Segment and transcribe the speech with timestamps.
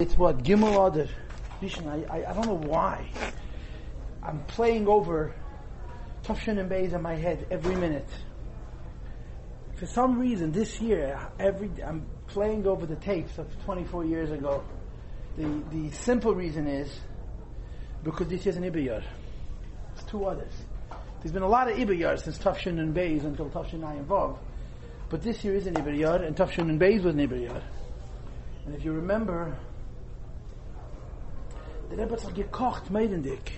[0.00, 1.08] It's what Gimel Adar.
[1.60, 3.10] Listen, I, I, I don't know why.
[4.22, 5.34] I'm playing over
[6.22, 8.08] Tufshin and Bays in my head every minute.
[9.74, 14.62] For some reason, this year, every I'm playing over the tapes of 24 years ago.
[15.36, 16.96] The the simple reason is
[18.04, 19.02] because this is an Ibayar.
[19.96, 20.52] It's two others.
[21.20, 24.38] There's been a lot of Ibayar since Tufshin and Bays until Tufshin and I involved.
[25.10, 27.60] But this year is an Ibayar, and Tufshin and Bays was an Ibayar.
[28.64, 29.58] And if you remember,
[31.90, 33.52] the Rebbe hat gekocht meidendik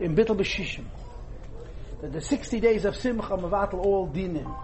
[0.00, 0.84] in Bittel Beshishim.
[2.00, 4.54] That the 60 days of Simcha Mavatal all dinim.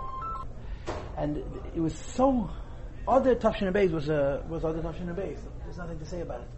[1.17, 1.39] And
[1.75, 2.51] it was so,
[3.07, 5.39] other Tafshin Beis was, uh, was other Tafshin Beis.
[5.65, 6.49] There's nothing to say about it.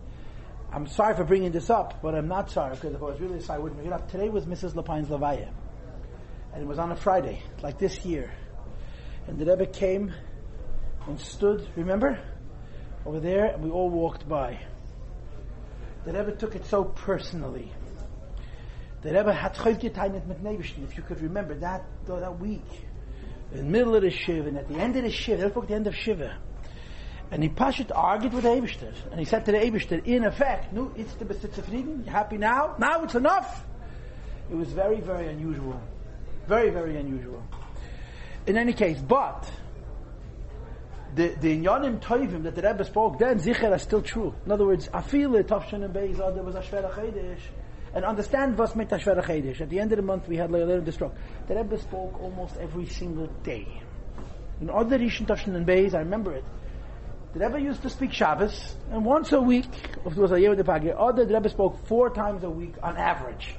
[0.73, 3.41] I'm sorry for bringing this up, but I'm not sorry, because if I was really
[3.41, 4.11] sorry, I wouldn't bring it up.
[4.11, 4.75] Today was Mrs.
[4.75, 5.49] Lepine's Levaya.
[6.53, 8.33] And it was on a Friday, like this year.
[9.29, 10.13] And the Rebbe came
[11.07, 12.19] and stood, remember?
[13.07, 14.59] Over there, and we all walked by.
[16.05, 17.73] The Rebbe took it so personally.
[19.03, 22.87] The Rebbe had geteinet mit Nebishtin, if you could remember that that week,
[23.53, 25.75] in the middle of the Shiva, and at the end of the Shiva, at the
[25.75, 26.37] end of Shiva,
[27.31, 30.73] and he Pashit argued with the Eibishter, and he said to the Eibishter, in effect,
[30.73, 32.77] no, it's the Besitz Frieden, you happy now?
[32.79, 33.65] Now it's enough!
[34.51, 35.81] It was very, very unusual.
[36.47, 37.43] Very, very unusual.
[38.47, 39.51] In any case, but,
[41.15, 44.35] the the Inyanim Toivim that the Rebbe spoke then, Zicher, are still true.
[44.45, 47.41] In other words, I feel it, Tavshan and Beis, there was a Shvera Chedesh,
[47.95, 49.61] and understand was mit Shvera Chedesh.
[49.61, 51.15] At the end of the month, we had Leilin Destruct.
[51.47, 53.83] The Rebbe spoke almost every single day.
[54.61, 56.45] In other Rishon Tavshan and Beis, I remember it.
[57.35, 59.67] The Rebbe used to speak Shabbos, and once a week,
[60.07, 62.75] if it was a year the Pagi, other the Rebbe spoke four times a week
[62.83, 63.55] on average.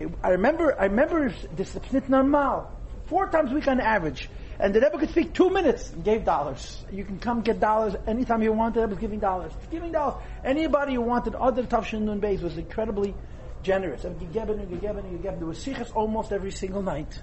[0.00, 2.70] It, I remember, I remember this is normal.
[3.06, 4.30] Four times a week on average.
[4.60, 6.84] And the Rebbe could speak two minutes and gave dollars.
[6.90, 8.74] You can come get dollars anytime you want.
[8.74, 9.52] The Rebbe was giving dollars.
[9.70, 10.20] Giving dollars.
[10.44, 13.14] Anybody who wanted other Tavshin Nun Beis was incredibly
[13.62, 14.04] generous.
[14.04, 17.22] And There was sichas almost every single night.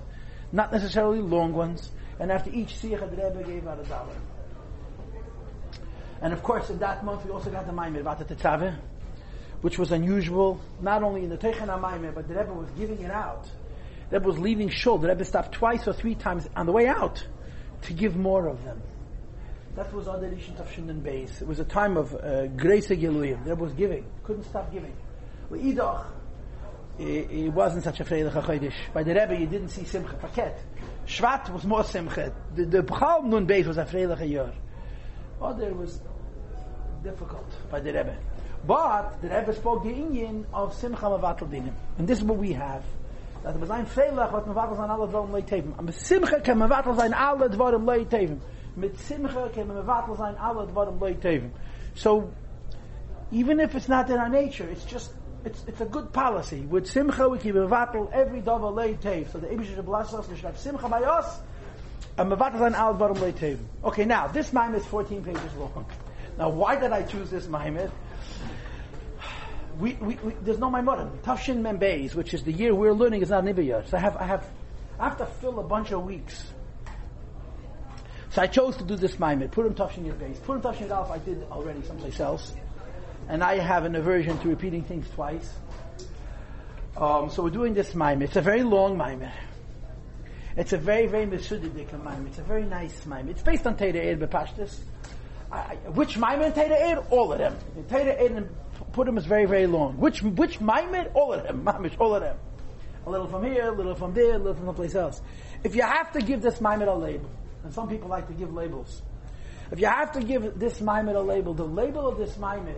[0.54, 1.92] Not necessarily long ones.
[2.20, 4.16] And after each sicha, the Rebbe gave out a dollar.
[6.22, 8.76] And of course, in that month, we also got the about the Tetzaveh,
[9.62, 13.12] which was unusual, not only in the Teichen HaMaimer, but the Rebbe was giving it
[13.12, 13.50] out.
[14.12, 14.98] Rebbe was leaving Shul.
[14.98, 17.26] The Rebbe stopped twice or three times on the way out
[17.84, 18.82] to give more of them.
[19.76, 21.42] That was other Rishon Tafshin and Beis.
[21.42, 23.44] It was a time of uh, grace Giluyim.
[23.44, 24.06] The Rebbe was giving.
[24.24, 24.96] Couldn't stop giving.
[25.52, 26.06] Idach,
[26.98, 28.74] it wasn't such a Freilich HaChodesh.
[28.94, 30.58] By the Rebbe, you didn't see Simcha Paket.
[31.06, 32.34] Shvat was more Simcha.
[32.56, 34.54] The, the Bchal Nun Beis was a Freilich HaYor.
[35.42, 36.00] Other was
[37.04, 38.18] difficult by the Rebbe.
[38.66, 41.74] But the Rebbe spoke the Indian of Simcha Mavatal Dinim.
[41.98, 42.84] And this is what we have
[43.86, 45.74] veilig wat mevatel zijn alle dwarim leitevim.
[45.76, 48.42] Am simcha kan mevatel zijn alle dwarim leitevim.
[48.74, 51.52] Mit simcha kan mevatel zijn alle dwarim leitevim.
[51.94, 52.30] So,
[53.32, 55.14] even if it's not in our nature, it's just,
[55.44, 56.66] it's, it's a good policy.
[56.70, 59.32] With simcha we keep mevatel every davar leitev.
[59.32, 61.40] So the Ibish should bless us, we should have simcha by us,
[62.18, 63.60] and mevatel alle dwarim leitevim.
[63.84, 65.86] Okay, now, this mime is 14 pages long.
[66.38, 67.90] Now, why did I choose this mime?
[69.80, 71.18] We, we, we, there's no Maimorim.
[71.20, 73.90] Tafshin Membeis, which is the year we're learning, is not Nibiyah.
[73.90, 74.46] So I have, I have,
[75.00, 76.46] I have to fill a bunch of weeks.
[78.32, 79.52] So I chose to do this Maimid.
[79.52, 80.42] Purim Tafshin Membeis.
[80.44, 82.54] Purim Tafshin Alf I did already someplace else.
[83.28, 85.50] And I have an aversion to repeating things twice.
[86.98, 88.24] Um, so we're doing this Maimid.
[88.24, 89.32] It's a very long Maimid.
[90.56, 92.28] It's a very, very Mesudidik Maimid.
[92.28, 93.32] It's a very nice Maimid.
[93.32, 94.78] It's based on Teda Eid Bepashtis.
[95.94, 97.12] Which Maimid and Teda?
[97.12, 97.58] All of them.
[97.90, 98.50] Teda Eid and
[98.92, 99.98] Purim is very, very long.
[99.98, 101.12] Which which Maimed?
[101.14, 101.64] All of them.
[101.66, 102.38] Mamish, all of them.
[103.06, 105.22] A little from here, a little from there, a little from someplace else.
[105.64, 107.30] If you have to give this Maimed a label,
[107.64, 109.02] and some people like to give labels,
[109.72, 112.76] if you have to give this Maimed a label, the label of this Maimed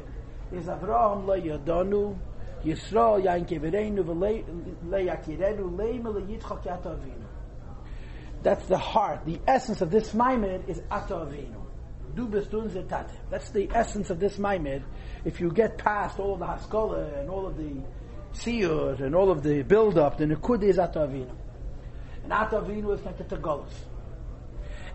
[0.52, 2.18] is Avraham le Yadonu,
[2.63, 7.25] Yisrael Yankevirenu, le Yakirenu, le Yitzchak Yatavinu.
[8.44, 11.63] That's the heart, the essence of this Maimed is Atavinu.
[12.18, 14.84] That's the essence of this Maimed.
[15.27, 17.74] If you get past all of the Haskalah and all of the
[18.33, 21.35] Siyur and all of the build-up, then the Nikud is Atavinu.
[22.24, 23.74] And Atavinu is connected to Golos.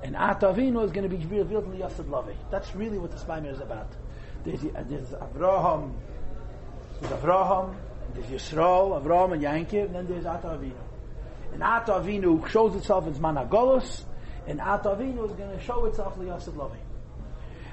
[0.03, 2.35] And Atavinu is going to be revealed in the Yasad Lavi.
[2.51, 3.93] That's really what the Maimed is about.
[4.43, 5.97] There's, uh, there's Abraham,
[7.03, 7.77] there's Abraham,
[8.15, 10.73] there's Yisrael, Abraham and Yankiv, and then there's Atavinu.
[11.53, 14.05] And Atavinu shows itself as Managolos,
[14.47, 16.79] and Atavinu is going to show itself in the Yasad Lavi.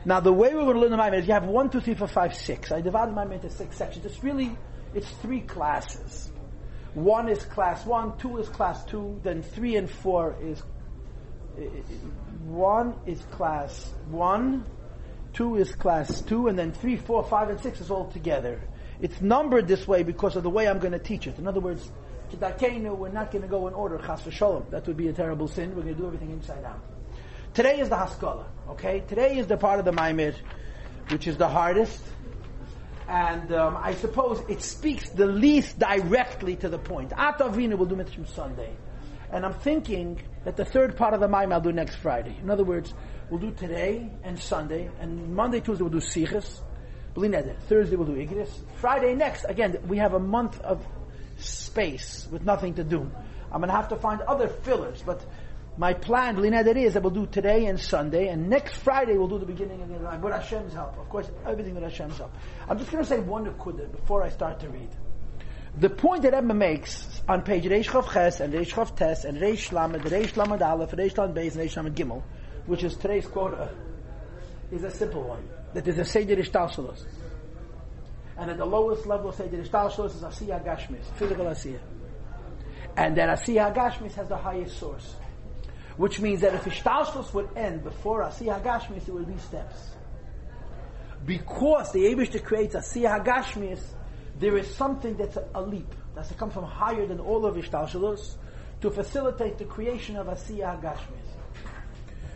[0.06, 1.94] Now, the way we're going to learn the Maimon is you have one, two, three,
[1.94, 2.72] four, five, six.
[2.72, 4.06] I divided my into six sections.
[4.06, 4.58] It's really,
[4.94, 6.32] it's three classes.
[6.94, 10.64] One is class one, two is class two, then three and four is,
[12.46, 14.66] one is class one,
[15.34, 18.60] two is class two, and then three, four, five, and six is all together.
[19.02, 21.38] It's numbered this way because of the way I'm going to teach it.
[21.38, 21.92] In other words,
[22.32, 24.70] we're not going to go in order, chas v'sholem.
[24.72, 25.70] That would be a terrible sin.
[25.76, 26.82] We're going to do everything inside out.
[27.54, 29.04] Today is the Haskalah, okay?
[29.08, 30.36] Today is the part of the Maimir
[31.10, 32.02] which is the hardest.
[33.08, 37.10] And um, I suppose it speaks the least directly to the point.
[37.10, 38.72] Atavina will do Mitzvah Sunday.
[39.32, 42.38] And I'm thinking that the third part of the Maim I'll do next Friday.
[42.42, 42.94] In other words,
[43.30, 46.62] we'll do today and Sunday, and Monday, Tuesday we'll do Sichas.
[47.16, 48.50] Thursday we'll do Igris.
[48.76, 50.86] Friday next, again, we have a month of
[51.38, 53.12] space with nothing to do.
[53.52, 55.26] I'm going to have to find other fillers, but
[55.80, 59.40] my plan, Lineder, is that we'll do today and Sunday, and next Friday we'll do
[59.40, 61.00] the beginning of the Yerushalayim, with Hashem's help.
[61.00, 62.36] Of course, everything with Hashem's help.
[62.68, 64.90] I'm just going to say one Nakuda before I start to read.
[65.78, 69.38] The point that Emma makes on page Reish Chav Ches and Reish Chav Tes and
[69.38, 72.24] Reish Lamed, Reish Lamed Aleph, Reish Lamed Beis, and Reish Lamed Gimel,
[72.66, 73.70] which is today's quota,
[74.74, 75.48] is a simple one.
[75.76, 77.06] That there's a Seder Ishtalshalos.
[78.38, 81.80] And at the lowest level of Seder Ishtalshalos is Asiyah Gashmis, physical Asiyah.
[82.98, 85.16] And that Asiyah Gashmis has the highest source.
[86.00, 89.90] Which means that if Ishtalshalos would end before Asiyah Gashmis, it would be steps.
[91.26, 93.82] Because the Abishta creates Asiyah Gashmis,
[94.40, 95.94] there is something that's a, a leap.
[96.16, 98.36] That's to come from higher than all of Ishtalshalos
[98.80, 101.28] to facilitate the creation of Asiyah Gashmis.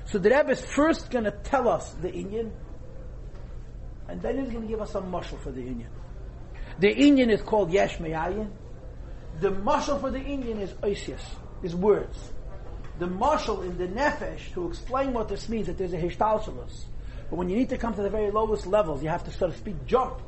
[0.08, 2.52] So the Rebbe is first going to tell us the Indian,
[4.10, 5.90] and then he's going to give us a mushal for the Indian.
[6.80, 8.52] The Indian is called Yesh Me'ayin.
[9.40, 11.24] The mushal for the Indian is Oisius,
[11.64, 12.33] is words
[13.04, 16.86] the marshal in the nefesh to explain what this means, that there's a hishtalshalus.
[17.30, 19.48] But when you need to come to the very lowest levels, you have to, so
[19.48, 20.22] to speak, jump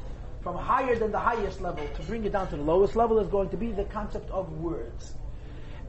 [0.44, 3.28] from higher than the highest level to bring it down to the lowest level is
[3.30, 5.14] going to be the concept of words.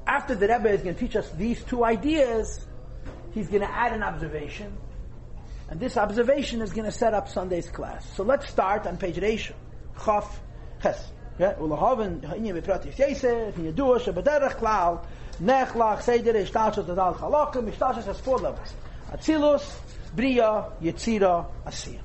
[0.06, 2.65] After the Rebbe is going to teach us these two ideas,
[3.33, 4.73] he's going to add an observation.
[5.69, 8.09] And this observation is going to set up Sunday's class.
[8.15, 9.50] So let's start on page Reish,
[10.05, 10.41] Chaf,
[10.81, 11.11] Ches.
[11.41, 14.06] Yeah, ulahoven ha'inyan bepratis yeser, ha'inyan duosh,
[14.55, 15.05] klal,
[15.43, 18.75] nechlach seder ishtalshus adal chalakim, ishtalshus has four levels.
[19.11, 19.79] Atzilus,
[20.15, 22.00] Bria, Yetzira, Asiyah.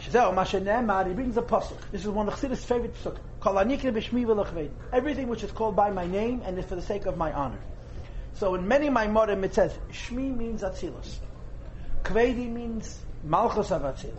[0.00, 1.78] Shazeo, um Masha Ne'emar, he brings a pasuk.
[1.90, 3.18] This is one of Chassidus' favorite pasuk.
[3.40, 4.70] Kol anikri b'shmi v'lechveid.
[4.92, 7.60] Everything which is called by my name and is for the sake of my honor.
[8.34, 11.16] So in many Maimorim it says, Shmi means Atzilus.
[12.02, 14.12] Kvedi means Malchus of Atzilus.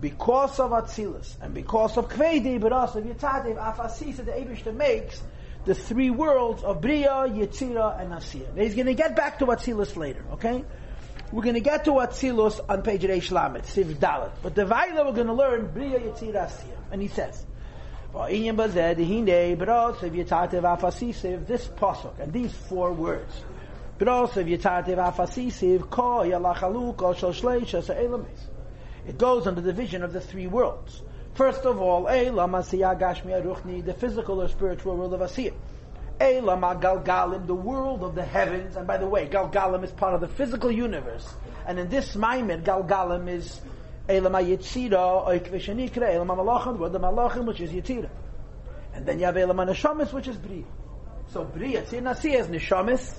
[0.00, 5.22] Because of Atzilus, and because of Kvedi, but also of Yitativ, Afasisa, the Abishta makes,
[5.64, 8.56] the three worlds of Bria, Yetzira, and Asiyah.
[8.56, 10.64] He's going to get back to Atzilus later, okay?
[11.32, 14.30] We're going to get to Atzilus on page Reish Lamed, Siv Dalet.
[14.42, 16.76] But the Vaila we're going to learn Bria, Yetzira, Asiyah.
[16.90, 17.46] And he says,
[18.12, 18.22] this
[21.68, 23.44] pasuk and these four words.
[24.00, 24.06] It
[29.18, 31.02] goes under the vision of the three worlds.
[31.34, 35.54] First of all, eh, the physical or spiritual world of Asiyah.
[36.20, 38.76] Eh, galgalim, the world of the heavens.
[38.76, 41.26] And by the way, Galgalim is part of the physical universe.
[41.66, 43.60] And in this Maimir, Galgalim is
[44.08, 48.10] eh, Elam HaYetzira, Oikvishanikra, Elam HaMalachim, the word of Malachim, which is Yetzira.
[48.92, 50.66] And then you have Elam HaNeshamis, which is Bri.
[51.28, 53.16] So Bri, Yetzir Nasiyah is Neshamis,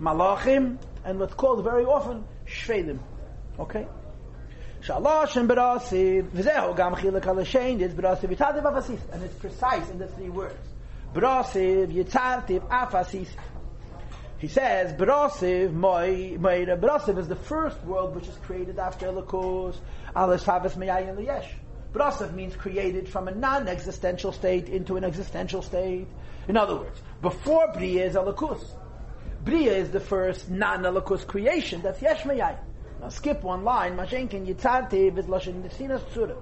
[0.00, 2.98] Malachim, and what's called very often Shvelim.
[3.58, 3.86] Okay?
[4.82, 10.58] Shalosh and Gam Alashain, it's Afasis, and it's precise in the three words.
[11.14, 13.28] Berasiv Yitartiv Afasis.
[14.38, 19.76] He says, Berasiv, Moira, Berasiv is the first world which is created after Elikos,
[20.14, 21.48] Alas Havas Meyayin Liyesh.
[21.92, 26.06] Berasiv means created from a non-existential state into an existential state.
[26.46, 28.64] In other words, before Bria is Elikus.
[29.44, 32.58] Bria is the first non-Elikus creation, that's Yesh Meyayin.
[33.00, 33.96] Now skip one line.
[33.96, 36.36] Mashenkin yitzartiv is lashon nesinas tzura.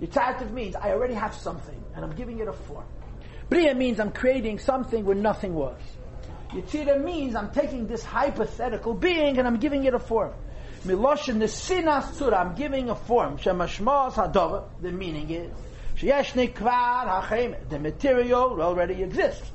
[0.00, 2.84] Yitzartiv means I already have something and I'm giving it a form.
[3.48, 5.78] Bria means I'm creating something where nothing was.
[6.50, 10.32] Yitzira means I'm taking this hypothetical being and I'm giving it a form.
[10.84, 12.38] Miloshin nesinas tzura.
[12.38, 13.38] I'm giving a form.
[13.38, 14.64] Shemashmos hadova.
[14.80, 15.52] The meaning is
[15.96, 17.68] sheyesh kvar hachem.
[17.68, 19.50] The material already exists.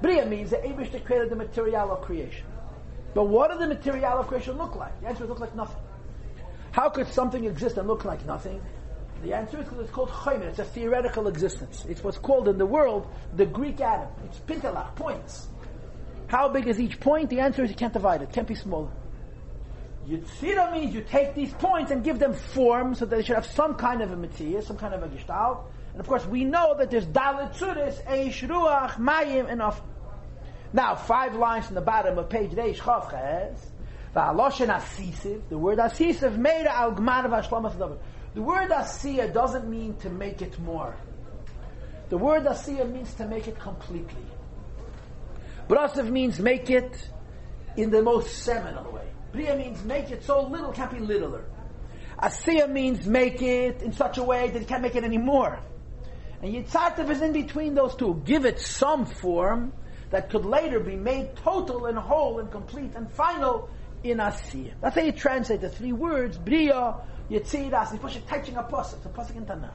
[0.00, 2.46] Bria means the Abish created the material of creation.
[3.16, 5.00] But what does the material of creation look like?
[5.00, 5.80] The answer is look like nothing.
[6.70, 8.60] How could something exist and look like nothing?
[9.22, 10.42] The answer is because it's called chaymer.
[10.42, 11.86] It's a theoretical existence.
[11.88, 14.08] It's what's called in the world the Greek atom.
[14.26, 15.48] It's pintelach, points.
[16.26, 17.30] How big is each point?
[17.30, 18.24] The answer is you can't divide it.
[18.24, 18.90] It can't be smaller.
[20.06, 23.46] Yitzira means you take these points and give them form so that they should have
[23.46, 25.64] some kind of a material, some kind of a gestalt.
[25.92, 29.80] And of course, we know that there's dalit tzuris, eish ruach, mayim, and of.
[30.72, 33.66] Now, five lines from the bottom of page Reish Chav has
[34.16, 37.98] Va'aloshen asisiv, the word asisiv, made al gmanav hashlamas
[38.34, 40.96] The word asiya doesn't mean to make it more.
[42.08, 44.24] The word asiya means to make it completely.
[45.68, 47.10] Brasiv means make it
[47.76, 49.06] in the most seminal way.
[49.32, 51.44] Bria means make it so little can't be littler.
[52.18, 55.58] Asiya means make it in such a way that you can't make it anymore.
[56.40, 58.22] And Yitzartiv is in between those two.
[58.24, 59.72] Give it some form
[60.10, 63.68] that could later be made total and whole and complete and final
[64.02, 64.72] in Asiya.
[64.80, 66.96] That's how you translate the three words, Bria,
[67.30, 69.04] Yitzir, You push it touching a pasuk.
[69.36, 69.70] In Tanakh.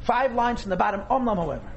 [0.00, 1.72] Five lines from the bottom, Omnam, however.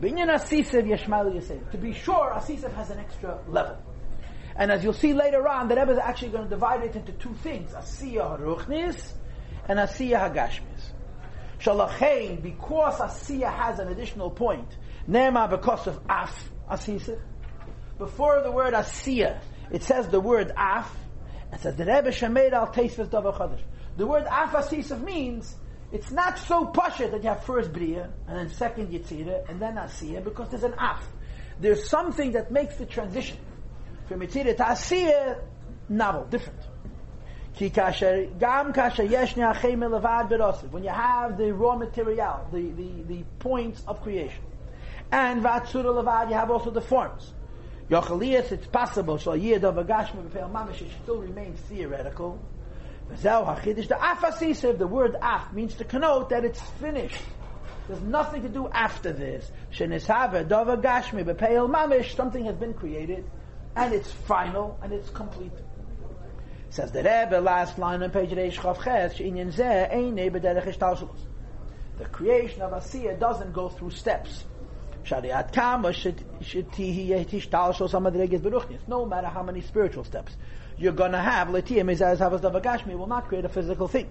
[0.00, 3.76] To be sure, Asisev has an extra level.
[4.56, 7.12] And as you'll see later on, the Rebbe is actually going to divide it into
[7.12, 9.12] two things: Asiya Haruchnis
[9.68, 10.92] and Asiya Hagashmis.
[11.60, 14.68] Shalachein, because Asiya has an additional point,
[15.08, 17.20] Nema because of Af Asisev.
[17.98, 19.40] Before the word Asiya,
[19.70, 20.94] it says the word Af.
[21.52, 23.60] It says the Rebbe Shemed al Teisves Davar Chadash.
[23.96, 25.56] The word Af Asisev means
[25.92, 29.76] it's not so pasha that you have first Bria, and then second Yitzira, and then
[29.76, 31.06] Asiya, because there's an Af.
[31.60, 33.36] There's something that makes the transition
[34.08, 35.38] from Yitzira to Asiya
[35.88, 36.58] novel, different.
[37.58, 37.82] When you
[40.90, 44.42] have the raw material, the, the, the points of creation.
[45.12, 47.34] And Vatsura Levad, you have also the forms.
[47.90, 52.40] Yochalias, it's possible, so Yid of Agashma Mamish, it still remains theoretical.
[53.10, 57.20] The af the word af means to connote that it's finished.
[57.88, 59.50] There's nothing to do after this.
[59.70, 63.30] mamish, something has been created,
[63.76, 65.52] and it's final, and it's complete.
[66.70, 68.78] Says the Rebbe, last line on page Reish Chav
[71.98, 74.44] The creation of Asiya doesn't go through steps.
[78.88, 80.36] No matter how many spiritual steps
[80.78, 84.08] you're to have letiyah mizaz havas davagashmi will not create a physical thing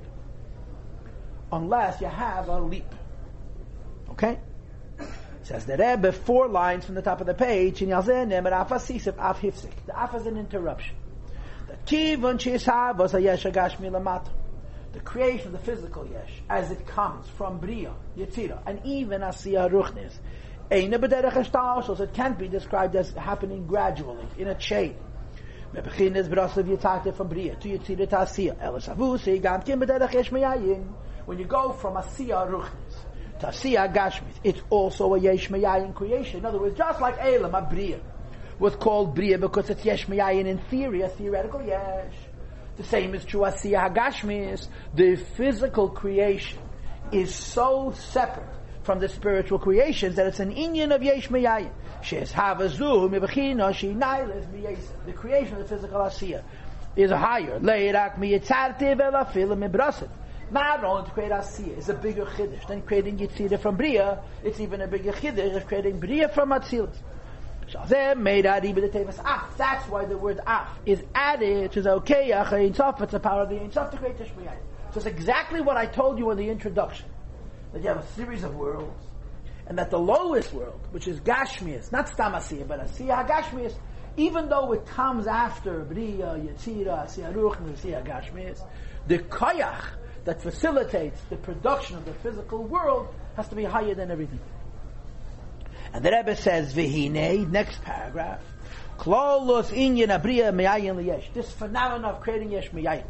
[1.51, 2.95] unless you have a leap.
[4.11, 4.39] Okay.
[5.43, 7.79] Says the Rebbe four lines from the top of the page.
[7.79, 7.91] The
[9.95, 10.95] Af is an interruption.
[11.67, 11.75] The.
[14.93, 19.69] The creation of the physical Yesh as it comes from Bria, Yetzira, and even Asiya
[19.71, 20.13] Ruchnis.
[20.73, 24.95] It can't be described as happening gradually, in a chain.
[25.73, 25.91] When you
[31.45, 32.95] go from asiya ruchnis
[33.39, 36.39] to asiya gashmis, it's also a yesh meyayin creation.
[36.39, 37.99] In other words, just like Elam, a bria,
[38.57, 42.15] was called bria because it's meyayin in theory, a theoretical yesh.
[42.77, 44.69] The same is true asiya gashmis.
[44.93, 46.59] The physical creation
[47.11, 51.71] is so separate from the spiritual creations that it's an inyan of yesh meyayin.
[55.05, 56.41] The creation of the physical asiya
[56.95, 57.59] is higher.
[60.51, 64.19] Not only to create asiya is a bigger chiddush than creating yitzira from bria.
[64.43, 66.97] It's even a bigger chiddush of creating bria from atzilus.
[69.57, 73.61] That's why the word af is added to the okeyach It's a power of the
[73.61, 74.57] ein to create tishmiyah.
[74.91, 77.05] So it's exactly what I told you in the introduction.
[77.73, 79.05] That you have a series of worlds
[79.67, 83.73] and that the lowest world, which is Gashmias, not Stamasiya, but Asiya Gashmias,
[84.17, 88.61] even though it comes after Bria, Yetzira, Asiya Ruch, and Asiya Gashmias,
[89.07, 89.85] the Koyach
[90.25, 94.41] that facilitates the production of the physical world has to be higher than everything.
[95.93, 98.41] And the Rebbe says, Vihine, next paragraph,
[98.97, 101.33] Klolos inyan abriya meyayin liyesh.
[101.33, 103.05] This phenomenon of creating yesh meyayin,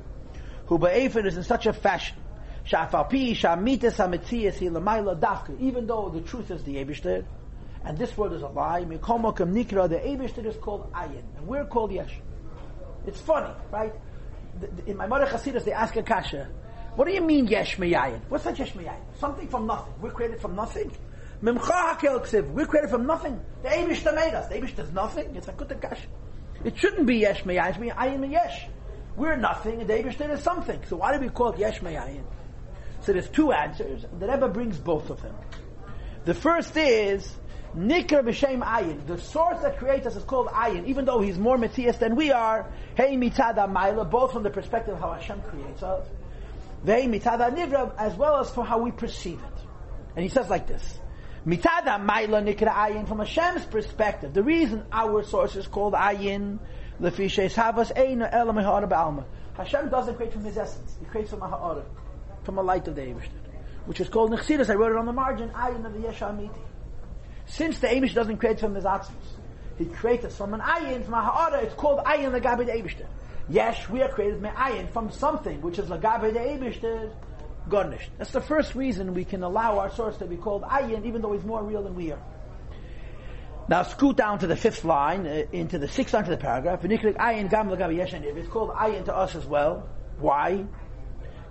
[0.68, 2.16] who ba'efin is in such a fashion
[5.60, 7.26] even though the truth is the Eibishter,
[7.84, 12.20] and this word is a lie, the Eibishter is called Ayin, and we're called Yesh.
[13.08, 13.94] It's funny, right?
[14.86, 16.50] In my mother Chasidus, they ask a kasha,
[16.96, 18.20] what do you mean Yesh Meyayin?
[18.30, 19.02] What's that Yesh Meyayin?
[19.18, 19.94] Something from nothing.
[20.02, 20.92] We're created from nothing.
[21.42, 23.40] We're created from nothing.
[23.64, 24.48] The Eibishter made us.
[24.50, 25.36] The Eibishter is nothing.
[25.36, 26.08] It's a good kasha.
[26.64, 27.70] It shouldn't be Yesh Meyayin.
[27.70, 28.68] It should be Ayin Yesh.
[29.16, 30.80] We're nothing, and the Eibishter is something.
[30.88, 32.24] So why do we call it Yesh Meyayin?
[33.02, 34.06] So there's two answers.
[34.20, 35.36] The Rebbe brings both of them.
[36.26, 37.36] The first is
[37.76, 39.08] Nikr b'shem ayin.
[39.08, 42.32] The source that creates us is called ayin, even though he's more Matthias than we
[42.32, 42.70] are.
[42.96, 46.06] Hey mitada maila, both from the perspective of how Hashem creates us.
[46.86, 49.64] Hey mitada nivra, as well as for how we perceive it.
[50.16, 51.00] And he says like this.
[51.48, 56.60] Mitada maila nikra ayin, from Hashem's perspective, the reason our source is called ayin,
[57.00, 59.24] lefishes havas eina elam ba'alma.
[59.56, 60.98] Hashem doesn't create from his essence.
[61.00, 61.84] He creates from ha'ara
[62.44, 63.28] from a light of the Eibush,
[63.86, 64.70] which is called Nechsidus.
[64.70, 66.60] I wrote it on the margin, Ayin of the Yesha Amiti.
[67.46, 69.12] Since the Eibush doesn't create from his Atzmus,
[69.78, 72.96] he creates from an Ayin, from a Ha'ara, it's called Ayin Gabi the Eibush.
[73.52, 77.12] Yes, we are created me'ayin from something, which is lagabe de ebishter,
[77.68, 78.10] garnished.
[78.18, 81.34] That's the first reason we can allow our source to be called ayin, even though
[81.34, 82.22] he's more real than we are.
[83.68, 86.82] Now scoot down to the fifth line, uh, into the sixth line of the paragraph.
[86.82, 89.90] lagabe yesh It's called ayin to us as well.
[90.20, 90.66] Why?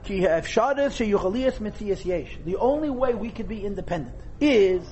[0.05, 0.29] The
[2.59, 4.83] only way we could be independent is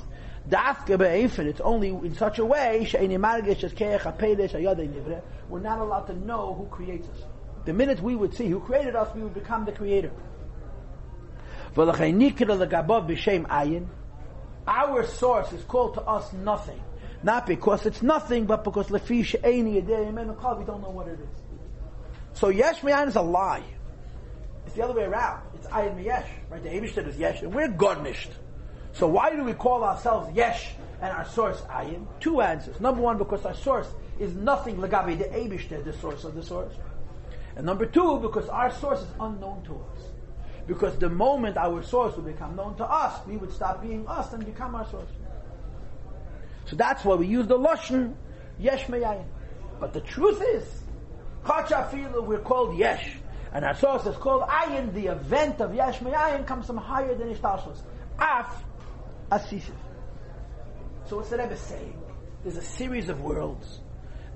[0.51, 2.89] it's only in such a way
[5.49, 7.23] we're not allowed to know who creates us.
[7.65, 10.13] The minute we would see who created us, we would become the creator.
[14.67, 16.81] Our source is called to us nothing.
[17.23, 21.29] Not because it's nothing, but because we don't know what it is.
[22.35, 23.65] So yeshmiyan is a lie.
[24.79, 25.43] The other way around.
[25.57, 26.29] It's Ayin Miyesh.
[26.51, 26.63] Right?
[26.63, 28.31] The Abishter is Yesh, and we're garnished.
[28.93, 30.71] So why do we call ourselves Yesh
[31.03, 32.07] and our source Ayin?
[32.21, 32.81] Two answers.
[32.81, 33.89] Number one, because our source
[34.21, 36.73] is nothing Lagabi, the Abishter, the source of the source.
[37.57, 40.05] And number two, because our source is unknown to us.
[40.69, 44.33] Because the moment our source would become known to us, we would stop being us
[44.33, 45.11] and become our source.
[46.67, 48.15] So that's why we use the Lashon
[48.61, 49.27] Yesh Meyayin.
[49.81, 50.83] But the truth is,
[51.45, 53.18] Chachafilu, we're called Yesh.
[53.53, 54.93] And our source is called Ayin.
[54.95, 57.81] The event of Yesh Meyayin comes from higher than Ishtashos.
[58.19, 58.65] Af
[59.31, 59.73] Asisif.
[61.07, 61.99] So what's the Rebbe saying?
[62.43, 63.81] There's a series of worlds.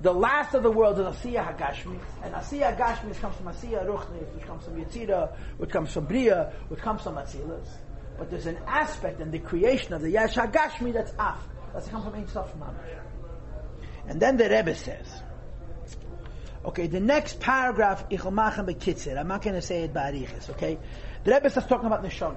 [0.01, 4.33] The last of the worlds is Asiya Hagashmi, and Asiya Hagashmi comes from Asiya Ruchnis,
[4.35, 7.67] which comes from Yetzira, which comes from Bria, which comes from Atzilas.
[8.17, 11.39] But there's an aspect in the creation of the Yesh Hagashmi that's Af.
[11.73, 12.51] That's come from Ein Sof.
[14.07, 15.22] And then the Rebbe says,
[16.65, 20.79] okay, the next paragraph, Ichomachem Bekitzer, I'm not going to say it by Arichis, okay?
[21.23, 22.35] The Rebbe starts talking about Neshamas.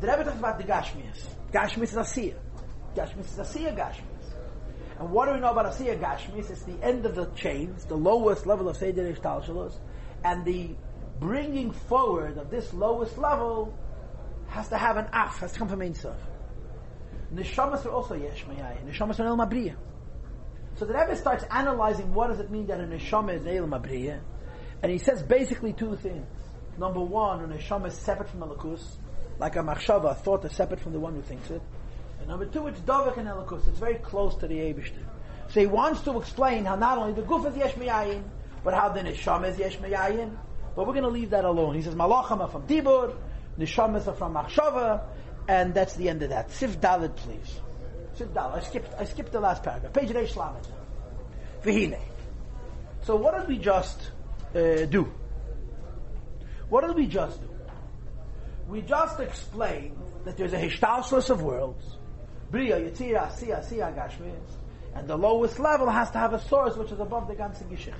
[0.00, 1.26] The Rebbe talks about the Gashmias.
[1.52, 2.34] Gashmias is Asiya.
[2.94, 4.04] Gashmias is Asiya Gashmias.
[4.98, 6.50] And what do we know about Asiya Gashmias?
[6.50, 9.74] It's the end of the chains, the lowest level of Seder Ishtalshalos,
[10.24, 10.70] and the
[11.18, 13.76] bringing forward of this lowest level
[14.48, 16.16] has to have an af, has to come from Ein Sof.
[17.32, 18.84] Are also Yesh Mayai.
[18.84, 19.76] Neshamas are El Mabriya.
[20.76, 24.20] So the Rebbe starts analyzing what does it mean that a neshama is El Mabriya,
[24.82, 26.26] and he says basically two things.
[26.78, 28.96] Number one, a neshama is separate from the lakus,
[29.38, 31.60] like a machshava, a thought is separate from the one who thinks it.
[32.20, 33.66] And number two, it's dovik and elikus.
[33.68, 35.04] It's very close to the Eibishter.
[35.48, 38.22] So he wants to explain how not only the guf is yesh miyayin,
[38.62, 40.36] but how the neshama is yesh miyayin.
[40.76, 41.74] But we're going to leave that alone.
[41.74, 43.16] He says malachim are from dibur,
[43.58, 45.02] neshamas are from machshava,
[45.48, 46.52] and that's the end of that.
[46.52, 47.60] Sif Dalit, please.
[48.36, 49.92] I skipped, I skipped the last paragraph.
[49.92, 50.66] Page Reish Lamed.
[51.62, 51.98] Vihine.
[53.02, 54.10] So what did we just
[54.54, 55.12] uh, do?
[56.68, 57.48] What did we just do?
[58.68, 61.96] We just explained that there's a hishtalshlus of worlds.
[62.50, 63.30] Bria, Yitzira.
[64.94, 67.94] And the lowest level has to have a source which is above the ganze Geschichte.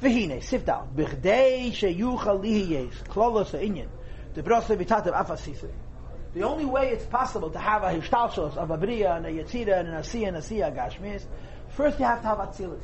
[0.00, 0.88] Vihine, down.
[0.96, 3.88] Bichdei sheyuchal lihiyes, klolos ha'inyan.
[4.34, 5.70] The brose vitatev afasisei.
[6.32, 9.80] The only way it's possible to have a hishtalshos of a bria and a yetzira
[9.80, 11.24] and an asiya and a asiya gashmis,
[11.70, 12.80] first you have to have atzilus.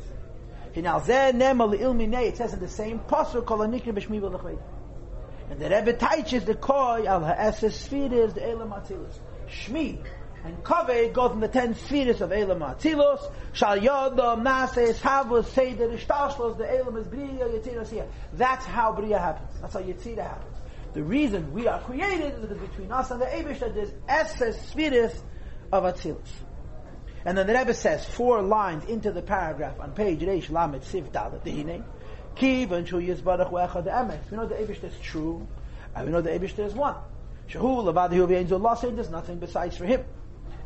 [0.75, 4.59] It says in the same pasuk, kol anikri b'shmi v'lechvei.
[5.49, 9.17] And the Rebbe teaches the koi al ha'eses spheres the elam atzilus.
[9.49, 10.05] Shmi
[10.45, 13.31] and kaveh go from the ten spheres of elam atzilus.
[13.53, 18.07] Shal yodom nases havus seder ishtalshlos the elam is bria yetzira asiya.
[18.33, 19.61] That's how bria happens.
[19.61, 20.56] That's how yetzira happens.
[20.97, 24.59] The reason we are created is because between us and the Abish that there's Esses
[24.63, 25.15] Spirit
[25.71, 26.27] of Atzilus.
[27.27, 31.11] And then the Rebbe says four lines into the paragraph on page Reish Lamed Siv
[31.11, 31.85] Dalet Dehine.
[32.35, 34.31] Kiv and Shu Yizbarach Wecha the Emes.
[34.31, 35.47] We know the Abish is true,
[35.95, 36.97] and we know the Abish is one.
[37.51, 40.03] Shahu Levadihu V'Einzul Lasei, there's nothing besides for him.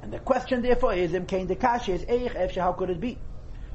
[0.01, 3.19] And the question therefore is, Im Kain Dekashi is Eich Efshe, how could it be?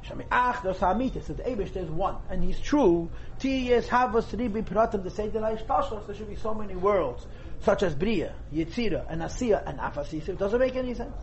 [0.08, 1.28] Shamiach dos hamitis.
[1.28, 3.10] That the Eibush is one, and he's true.
[3.40, 5.04] Ti yes havas ribi pratim.
[5.04, 5.42] The say that
[6.08, 7.26] there should be so many worlds,
[7.62, 10.30] such as Bria, Yitzira, and Asiya, and Afasis.
[10.30, 11.22] It doesn't make any sense.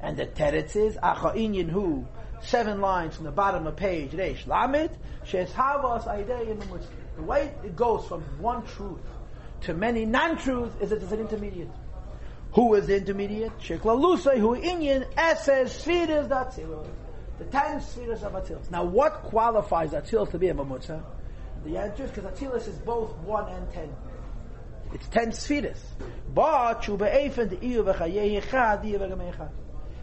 [0.00, 0.96] And the teretz is
[1.70, 2.06] hu.
[2.40, 4.96] Seven lines from the bottom of page Reish Lamed.
[5.24, 6.60] Shes havas aidei in
[7.16, 9.00] the way it goes from one truth
[9.62, 11.70] to many non-truths is that it's an intermediate.
[12.52, 13.58] Who is the intermediate?
[13.58, 16.66] Shekla Lusay, who inyan, eses, spheres, that's it.
[17.38, 18.70] The ten spheres of Atzilus.
[18.70, 21.02] Now, what qualifies Atzilus to be a Mamutza?
[21.64, 23.94] The answer is because Atzilus is both one and ten.
[24.92, 25.84] It's ten spheres.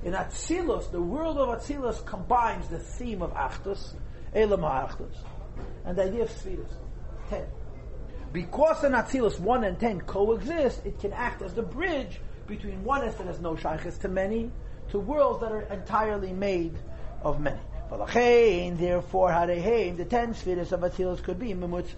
[0.03, 3.95] In Atzilus, the world of Atzilus combines the theme of Achdus,
[4.33, 5.15] Elam Achdus,
[5.85, 6.69] and the idea of spheres.
[7.29, 7.45] Ten.
[8.31, 13.01] Because in Atzilus one and ten coexist, it can act as the bridge between one
[13.01, 14.51] that has no shaykhs to many,
[14.89, 16.77] to worlds that are entirely made
[17.25, 17.59] of many.
[17.89, 21.89] Therefore, Hareheim, the ten spheres of Atzilus could be Memutz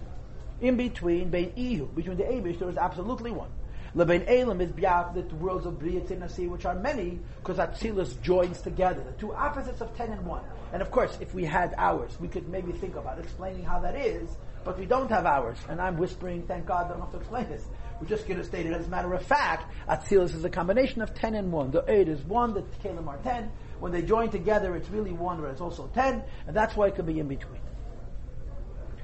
[0.60, 3.50] in between, Bein Ihu, between the Abish, there is absolutely one.
[3.94, 8.60] Lebein Elam is Biaf, the worlds of Bria Tinasi, which are many, because Atzilus joins
[8.60, 9.02] together.
[9.02, 10.42] The two opposites of ten and one.
[10.72, 13.96] And of course, if we had hours, we could maybe think about explaining how that
[13.96, 14.28] is,
[14.64, 15.58] but we don't have hours.
[15.68, 17.64] And I'm whispering, thank God, I don't have to explain this.
[18.00, 19.72] We're just going to state it as a matter of fact.
[19.88, 21.70] Atzilus is a combination of ten and one.
[21.70, 23.50] The eight is one, the Kalim are ten.
[23.80, 26.96] When they join together, it's really one, but it's also ten, and that's why it
[26.96, 27.60] could be in between.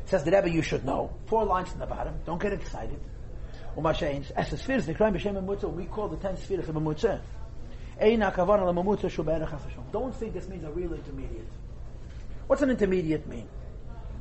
[0.04, 1.14] It Says the Rebbe, you should know.
[1.26, 2.14] Four lines in the bottom.
[2.26, 3.00] Don't get excited.
[3.76, 4.08] We call
[6.08, 7.20] the ten spheres of Mamutza.
[9.92, 11.48] Don't think this means a real intermediate.
[12.46, 13.48] What's an intermediate mean?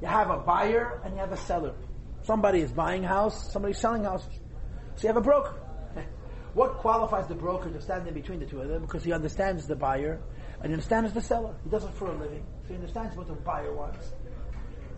[0.01, 1.73] You have a buyer and you have a seller.
[2.23, 4.33] Somebody is buying house, somebody's selling houses.
[4.95, 5.55] So you have a broker.
[6.53, 8.83] What qualifies the broker to stand in between the two of them?
[8.83, 10.21] Because he understands the buyer
[10.63, 11.53] and he understands the seller.
[11.65, 12.43] He does it for a living.
[12.63, 14.13] So he understands what the buyer wants.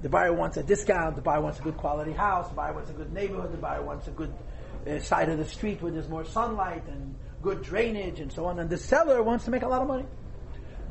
[0.04, 2.92] The buyer wants a discount, the buyer wants a good quality house, the buyer wants
[2.92, 4.32] a good neighborhood, the buyer wants a good
[4.88, 8.60] uh, side of the street where there's more sunlight and good drainage and so on.
[8.60, 10.06] And the seller wants to make a lot of money.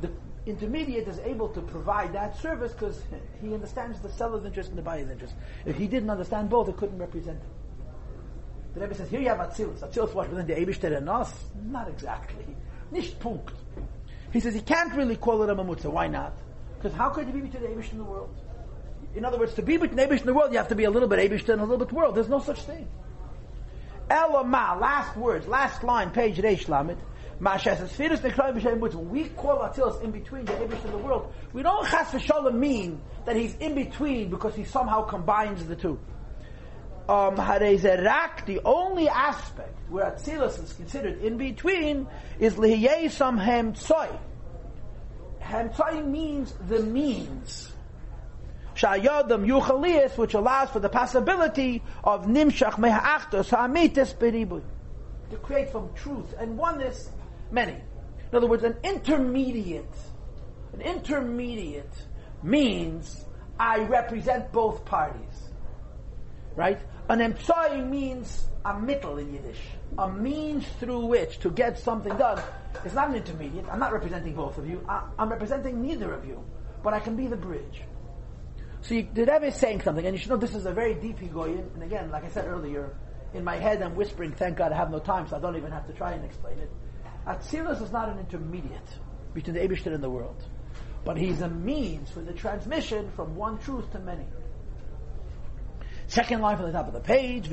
[0.01, 0.11] The
[0.45, 3.01] intermediate is able to provide that service because
[3.41, 5.35] he understands the seller's interest and the buyer's interest.
[5.65, 7.49] If he didn't understand both, it couldn't represent him.
[8.73, 9.79] The Rebbe says, here you have Atzilus.
[9.79, 11.33] Atzilus was within the Eibishter and us?
[11.63, 12.45] Not exactly.
[12.91, 13.53] Nicht Punkt.
[14.31, 15.85] He says, he can't really call it a Mamutza.
[15.85, 16.33] Why not?
[16.77, 18.35] Because how could you be between the Eibishter and the world?
[19.15, 20.89] In other words, to be between Eibishter and the world, you have to be a
[20.89, 22.15] little bit Eibishter and a little bit world.
[22.15, 22.87] There's no such thing.
[24.09, 26.97] Elama, last words, last line, page Reish Lamed.
[27.37, 32.55] When we call Atzilus in between the Eibishter and the world, we don't chas v'shalom
[32.55, 35.99] mean that he's in between because he somehow combines the two
[37.07, 42.07] um, the only aspect where Atzilus is considered in between
[42.39, 44.17] is Lihiyesam Hemtsoi.
[45.41, 47.71] Hemtsoi means the means.
[48.75, 54.61] Shayadam Yuchalias, which allows for the possibility of Nimshach Meha'achtos Ha'amitis Beribu.
[55.29, 57.09] To create from truth and oneness
[57.51, 57.73] many.
[58.31, 59.85] In other words, an intermediate,
[60.73, 61.93] an intermediate
[62.43, 63.25] means
[63.59, 65.49] I represent both parties.
[66.55, 66.79] Right?
[67.07, 69.61] An emtsai means a middle in Yiddish,
[69.99, 72.41] a means through which to get something done.
[72.83, 73.65] It's not an intermediate.
[73.71, 74.83] I'm not representing both of you.
[74.89, 76.43] I, am representing neither of you,
[76.81, 77.83] but I can be the bridge.
[78.81, 80.95] So you, the Rebbe is saying something, and you should know this is a very
[80.95, 81.73] deep Higoyin.
[81.75, 82.95] And again, like I said earlier,
[83.35, 85.71] in my head I'm whispering, thank God I have no time, so I don't even
[85.71, 86.71] have to try and explain it.
[87.27, 88.99] Atzilus is not an intermediate
[89.35, 90.43] between the Abishter and the world,
[91.03, 94.25] but he's a means for the transmission from one truth to many.
[96.07, 97.47] Second line from the top of the page,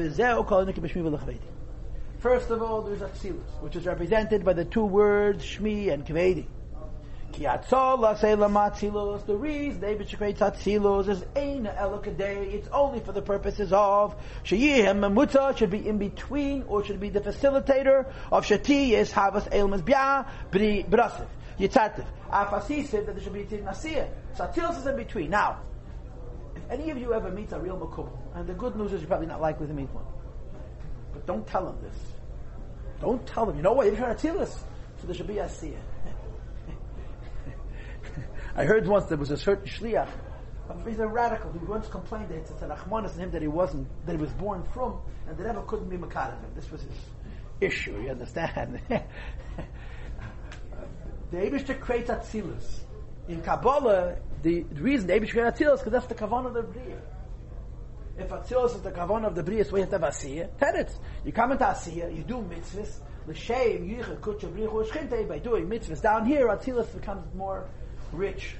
[2.18, 6.46] First of all, there's Atzilus, which is represented by the two words Shmi and Kvedi.
[9.26, 12.52] The reason David creates Atzilus is Eina Elokadei.
[12.52, 17.08] It's only for the purposes of Sheyim Mamutza should be in between or should be
[17.08, 21.26] the facilitator of Shati is Havas Elmas Bia Brasif.
[21.58, 22.04] Yitzativ.
[22.30, 24.08] Afasisiv that there should be Nasir.
[24.36, 25.30] So is in between.
[25.30, 25.60] Now,
[26.72, 29.26] any of you ever meet a real Makubal, and the good news is you're probably
[29.26, 30.04] not likely to meet one,
[31.12, 31.96] but don't tell them this.
[33.00, 33.56] Don't tell them.
[33.56, 33.86] You know what?
[33.86, 34.64] You're trying to tell us.
[35.00, 35.78] So there should be a seer.
[38.56, 40.08] I heard once there was a certain shliach.
[40.86, 43.88] He's a radical who once complained that it's a rachmanis in him that he wasn't,
[44.06, 46.38] that he was born from, and that ever couldn't be makar him.
[46.54, 46.96] This was his
[47.60, 48.00] issue.
[48.00, 48.80] You understand?
[48.88, 49.02] the
[51.36, 52.80] Abishter creates atzilus.
[53.28, 57.00] In Kabbalah, the, reason the Abish Atzilus because that's the kavan of the Bria.
[58.18, 60.50] If Atzilus is the kavan of the Bria, so we have to have Asiyah.
[60.58, 60.94] Teretz.
[61.24, 66.02] You come into Asiyah, you do mitzvahs, L'shem, Yichah, Kutcha, Brichu, Shchinte, by doing mitzvahs.
[66.02, 67.68] Down here, Atzilus becomes more
[68.12, 68.56] rich.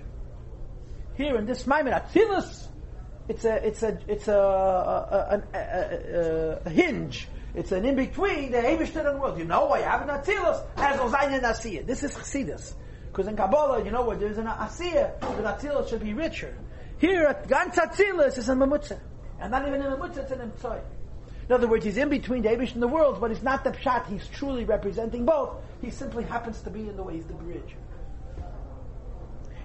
[1.15, 2.69] Here in this moment, Atzilus,
[3.29, 7.29] it's a, it's a, it's a, a, a, a, a hinge.
[7.55, 9.39] It's an in between the Abishter and the world.
[9.39, 11.87] You know why you have an Atzilus as Ozayin and Asiyah.
[11.87, 12.75] This is Chassidus.
[13.13, 16.57] Because in Kabbalah, you know what, there's an Asiyah, the Atzilus should be richer.
[16.97, 18.99] Here, at Gantz Atzilus is a Mamutza.
[19.39, 20.81] And not even a Mamutza, it's an Emtsoy.
[21.47, 23.71] In other words, he's in between the Abish and the world, but it's not the
[23.73, 25.57] Pshat, he's truly representing both.
[25.83, 27.77] He simply happens to be in the way, he's the bridge.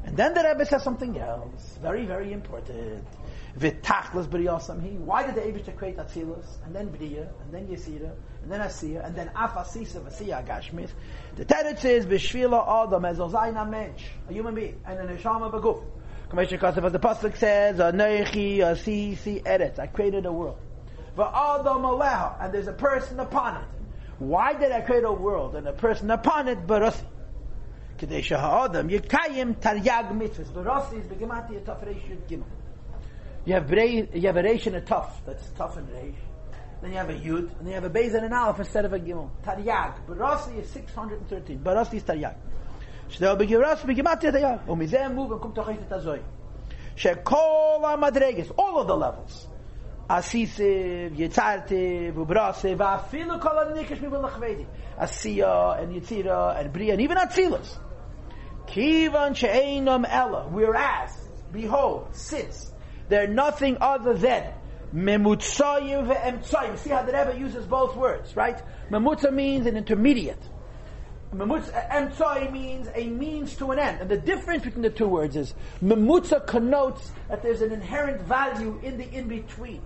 [0.03, 3.05] And then the Rebbe says something else, very, very important.
[3.55, 3.79] Why did
[5.35, 8.11] the Eibush create Atzilus, and then B'riya, and then Yesira,
[8.49, 10.91] and then Asiya, and then Afasisa v'Asiya Gashmis?
[11.35, 15.83] The teretz is b'shvila adam as ozayna mensch, a human being, and an neshama b'guf.
[16.29, 19.79] Commission Kasev, as the pasuk says, Anechi Asisi Eretz.
[19.79, 20.57] I created a world.
[21.17, 23.67] V'adam aleha, and there's a person upon it.
[24.19, 26.65] Why did I create a world and a person upon it?
[26.65, 27.03] Barasi.
[27.97, 30.53] Kadesha ha'adam yikayim taryag mitzvahs.
[30.53, 32.45] Barasi is begemati a tough reish gimel.
[33.43, 35.21] You have brei, you have a reish and a tough.
[35.25, 36.15] That's tough and reish.
[36.87, 38.85] Then you have a yud, and then you have a beis and an aleph instead
[38.85, 39.29] of a gimel.
[39.43, 40.05] Taryag.
[40.07, 41.59] Barasi is 613.
[41.59, 42.35] Barasi is taryag.
[43.11, 44.65] Shtel begiras begemati taryag.
[44.67, 46.21] Umizem move and come to chayit tazoy.
[46.95, 48.53] Shekol ha-madreges.
[48.57, 49.49] All of the levels.
[50.09, 54.65] Asisiv, Yitzartiv, Ubrasiv, Afilu kol ha-nikesh mi v'lachvedi.
[54.97, 57.77] Asiya, and Yitzira, and Bria, and even Atzilus.
[58.65, 60.47] Kivan she'einam ella.
[60.49, 61.11] Whereas,
[61.51, 62.71] behold, since
[63.09, 64.53] they're nothing other than
[64.93, 66.77] memutzayim ve'emtzayim.
[66.77, 68.61] See how the Rebbe uses both words, right?
[68.89, 70.41] Memutza means an intermediate.
[71.33, 74.01] Memutza means a means to an end.
[74.01, 78.79] And the difference between the two words is memutza connotes that there's an inherent value
[78.81, 79.81] in the in-between.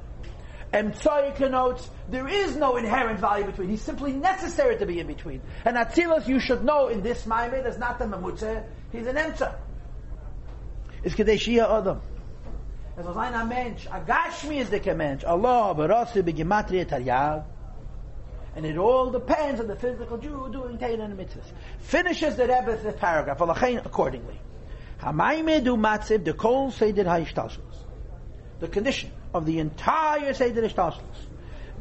[0.74, 3.70] Emtsai connotes there is no inherent value between.
[3.70, 5.42] He's simply necessary to be in between.
[5.66, 9.56] And Atzilus, you should know in this Maimid, is not the Memutze, he's an Emtsa.
[11.04, 12.02] Is Kadeshia Adam.
[13.02, 15.24] Es was ein Mensch, a Gashmi is the Mensch.
[15.24, 17.44] Allah, Barasi, Begimatri, Taryag.
[18.56, 21.52] And it all depends on the physical Jew doing Teirin and Mitzvahs.
[21.80, 24.40] Finishes the Rebbe the paragraph, accordingly.
[25.00, 27.88] Hamayme du matziv de kol seder ha'ishtalshus.
[28.60, 31.02] The condition of the entire Seder Ishtashlus.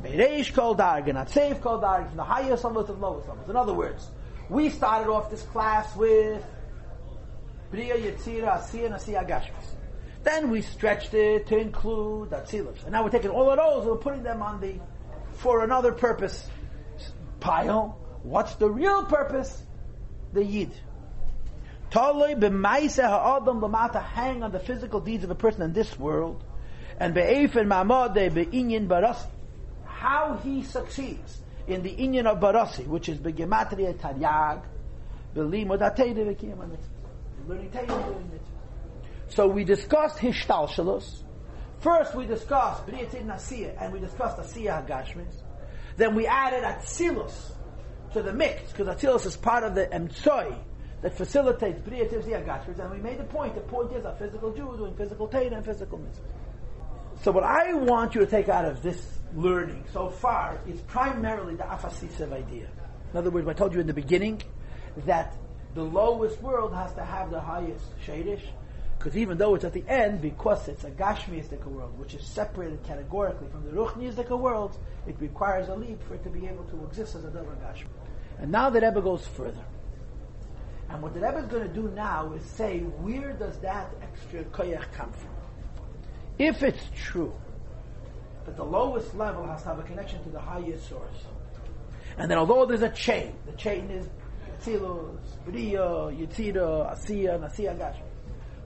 [0.03, 3.51] Bereish kol dargan, Atsev kol dargan, from the highest levels to the lowest levels.
[3.51, 4.09] In other words,
[4.49, 6.43] we started off this class with
[7.71, 9.80] Bria, Yetzira, Asiya, and Asiya Gashmis.
[10.23, 12.83] Then we stretched it to include Atzilus.
[12.83, 14.75] And now we're taking all of those and we're putting them on the,
[15.35, 16.49] for another purpose,
[17.41, 17.99] pile.
[18.23, 19.63] What's the real purpose?
[20.33, 20.73] The Yid.
[21.91, 26.45] Toloi b'maisa ha'adam l'mata hang on the physical deeds of a person in this world
[26.99, 29.27] and be'efen ma'amade be'inyin barasi.
[29.85, 34.63] How he succeeds in the inyan of barasi, which is begematria taryag,
[35.35, 36.77] be'limud ateidu v'kiyam
[37.49, 37.71] learning
[39.31, 41.23] So we discussed hishtalshalos.
[41.79, 45.43] First we discussed Briyatin Nasiya, and we discussed Asiya Hagashmis.
[45.97, 47.53] Then we added Atzilus
[48.13, 50.55] to the mix, because Atzilus is part of the Emtsoi
[51.03, 54.75] that facilitates Briyatin Hagashmis, and we made the point, the point is a physical Jew
[54.77, 57.23] doing physical Teda and physical mitzvahs.
[57.23, 61.55] So what I want you to take out of this learning so far is primarily
[61.55, 62.69] the afasisev idea.
[63.13, 64.43] In other words, I told you in the beginning
[65.07, 65.37] that
[65.75, 68.43] the lowest world has to have the highest shadish,
[69.01, 72.83] because even though it's at the end, because it's a gashmiistic world, which is separated
[72.85, 76.85] categorically from the ruchniistic world, it requires a leap for it to be able to
[76.85, 77.87] exist as a double gashmi.
[78.41, 79.65] And now the Rebbe goes further.
[80.91, 84.45] And what the Rebbe is going to do now is say, where does that extra
[84.45, 85.31] koyach come from?
[86.39, 87.33] If it's true
[88.45, 91.25] that the lowest level has to have a connection to the highest source,
[92.19, 94.07] and then although there's a chain, the chain is
[94.63, 98.10] Tzilus, Bria, Yitzira, Asiya, and Asiya Gashmis.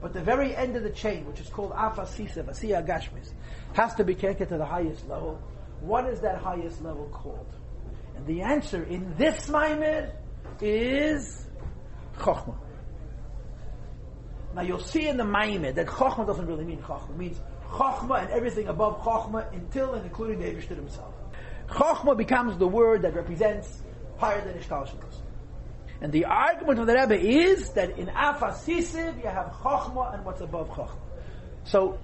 [0.05, 3.33] But the very end of the chain, which is called Afa Sisev, Asiya Gashmis,
[3.73, 5.41] has to be connected to the highest level.
[5.79, 7.55] What is that highest level called?
[8.15, 10.11] And the answer in this Maimir
[10.61, 11.47] is
[12.19, 12.55] Chokhmah.
[14.53, 17.09] Now you'll see in the Maimir that Chokhmah doesn't really mean Chokhmah.
[17.09, 17.41] It means
[17.71, 21.15] Chokhmah and everything above Chokhmah until and including the Eivishter himself.
[21.67, 23.81] Chokhmah becomes the word that represents
[24.19, 25.24] higher than Ishtalshalos.
[26.01, 30.41] And the argument of the Rebbe is that in Afasisiv you have Chokhmah and what's
[30.41, 30.99] above Chokhmah.
[31.63, 31.99] So,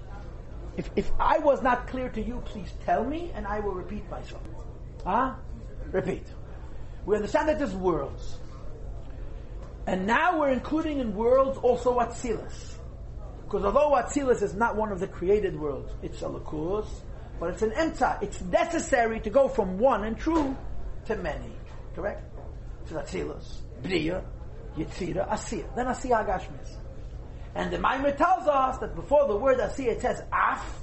[0.76, 4.08] if, if I was not clear to you, please tell me and I will repeat
[4.10, 4.42] myself.
[5.04, 5.34] Huh?
[5.90, 6.26] Repeat.
[7.04, 8.38] We understand that there's worlds.
[9.86, 12.76] And now we're including in worlds also Atzilus.
[13.44, 16.86] Because although Atzilus is not one of the created worlds, it's a lakus,
[17.38, 18.22] but it's an emta.
[18.22, 20.56] It's necessary to go from one and true
[21.06, 21.52] to many.
[21.94, 22.22] Correct?
[22.86, 24.22] So Atzilus, Bria,
[24.76, 25.74] Yitzira, Asiya.
[25.74, 26.76] Then Asiya Agashmis.
[27.54, 30.80] And the Maimer tells us that before the word Asiya it says Af.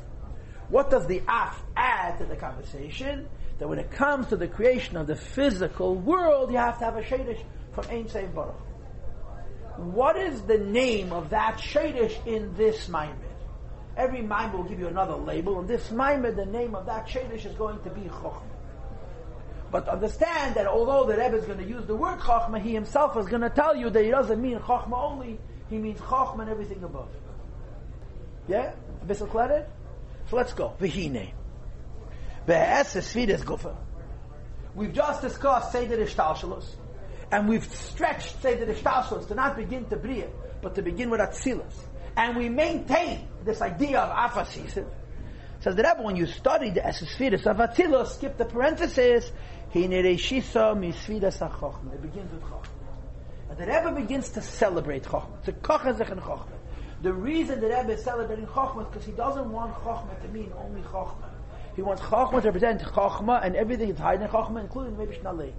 [0.69, 3.27] What does the Af add to the conversation?
[3.57, 6.95] That when it comes to the creation of the physical world, you have to have
[6.95, 8.55] a Shadish from Ein Seif Baruch
[9.79, 13.15] what is the name of that Shadish in this Maimed?
[13.95, 17.45] Every Maimed will give you another label, and this Maimed, the name of that Shadish
[17.45, 18.41] is going to be Chochmah.
[19.71, 23.15] But understand that although the Rebbe is going to use the word Chochmah, he himself
[23.17, 26.49] is going to tell you that he doesn't mean Chochmah only, he means Chochmah and
[26.49, 27.09] everything above.
[28.47, 28.73] Yeah?
[29.01, 29.67] A bit clear?
[30.29, 30.73] So let's go.
[30.79, 31.33] Vihine.
[34.75, 36.65] We've just discussed Seder Ishtalshalos
[37.31, 40.29] and we've stretched, say, the Ishtalshos to not begin to Bria,
[40.61, 41.73] but to begin with Atzilus.
[42.17, 44.87] And we maintain this idea of Afasisim.
[45.61, 49.31] Says the Rebbe, when you study the Esesphiris of Atzilus, skip the parenthesis,
[49.71, 49.89] It
[52.01, 52.69] begins with Chachma.
[53.49, 55.39] And the Rebbe begins to celebrate Chochmah.
[55.39, 56.57] It's a Kochazech and Chochmah.
[57.01, 60.51] The reason the Rebbe is celebrating Chochmah is because he doesn't want Chochmah to mean
[60.57, 61.29] only Chochmah.
[61.75, 65.53] He wants Chochmah to represent Chochmah and everything that's hiding in Chochmah, including maybe Shnalei.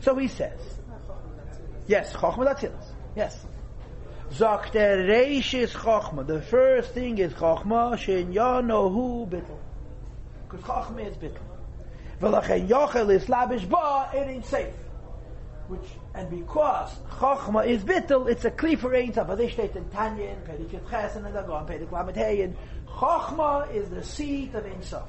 [0.00, 0.60] So he says,
[1.86, 2.86] yes, Chochmah Datzilas.
[3.14, 3.46] Yes.
[4.30, 6.26] Sagt der is Chochmah.
[6.26, 9.58] The first thing is Chochmah, Shen Yanohu Bittel.
[10.48, 11.45] Because Chochmah is Bittel.
[12.20, 14.72] V'lachen Yochel is Labish Ba, it ain't safe.
[15.68, 19.36] Which, and because Chochmah is Bittel, it's a Kli for Ein Sof.
[19.36, 22.52] This steht in Tanya, in Pedig Yud Ches, and in Dagon, Pedig Lamed Hey,
[22.88, 25.08] Chochmah is the seat of Ein Sof.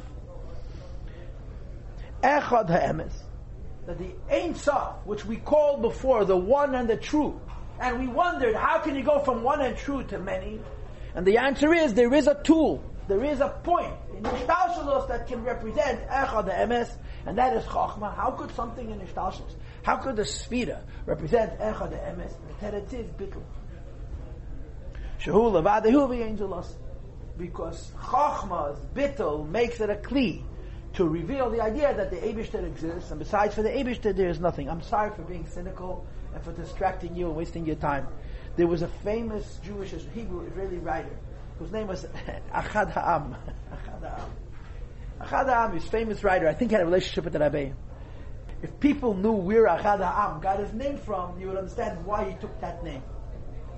[2.23, 3.13] Echad Ha'emes.
[3.85, 7.39] That the Ein Sof, which we called before the one and the true,
[7.79, 10.59] and we wondered, how can you go from one and true to many?
[11.13, 15.27] And the answer is, there is a tool, there is a point in Ishtalshalos that
[15.27, 16.91] can represent Echad the Emes,
[17.25, 18.15] and that is Chachma.
[18.15, 19.53] How could something in Ishtalshalos,
[19.83, 22.33] how could the Sfira represent Emes?
[22.59, 23.27] The.
[25.19, 26.73] Shehu Levadahu V'Yenzulos.
[27.37, 30.43] Because Chachma's Bittul makes it a Kli
[30.93, 34.39] to reveal the idea that the Abishter exists, and besides for the Abishter there is
[34.39, 34.67] nothing.
[34.67, 38.07] I'm sorry for being cynical and for distracting you and wasting your time.
[38.55, 41.15] There was a famous Jewish Hebrew Israeli writer
[41.59, 42.05] whose name was
[42.53, 43.35] Achad Ha'am.
[43.71, 44.31] Achad Ha'am.
[45.21, 47.71] Achad Ha'am, his famous writer, I think he had a relationship with the Rabbi.
[48.61, 52.35] If people knew where Achad Ha'am got his name from, you would understand why he
[52.37, 53.03] took that name.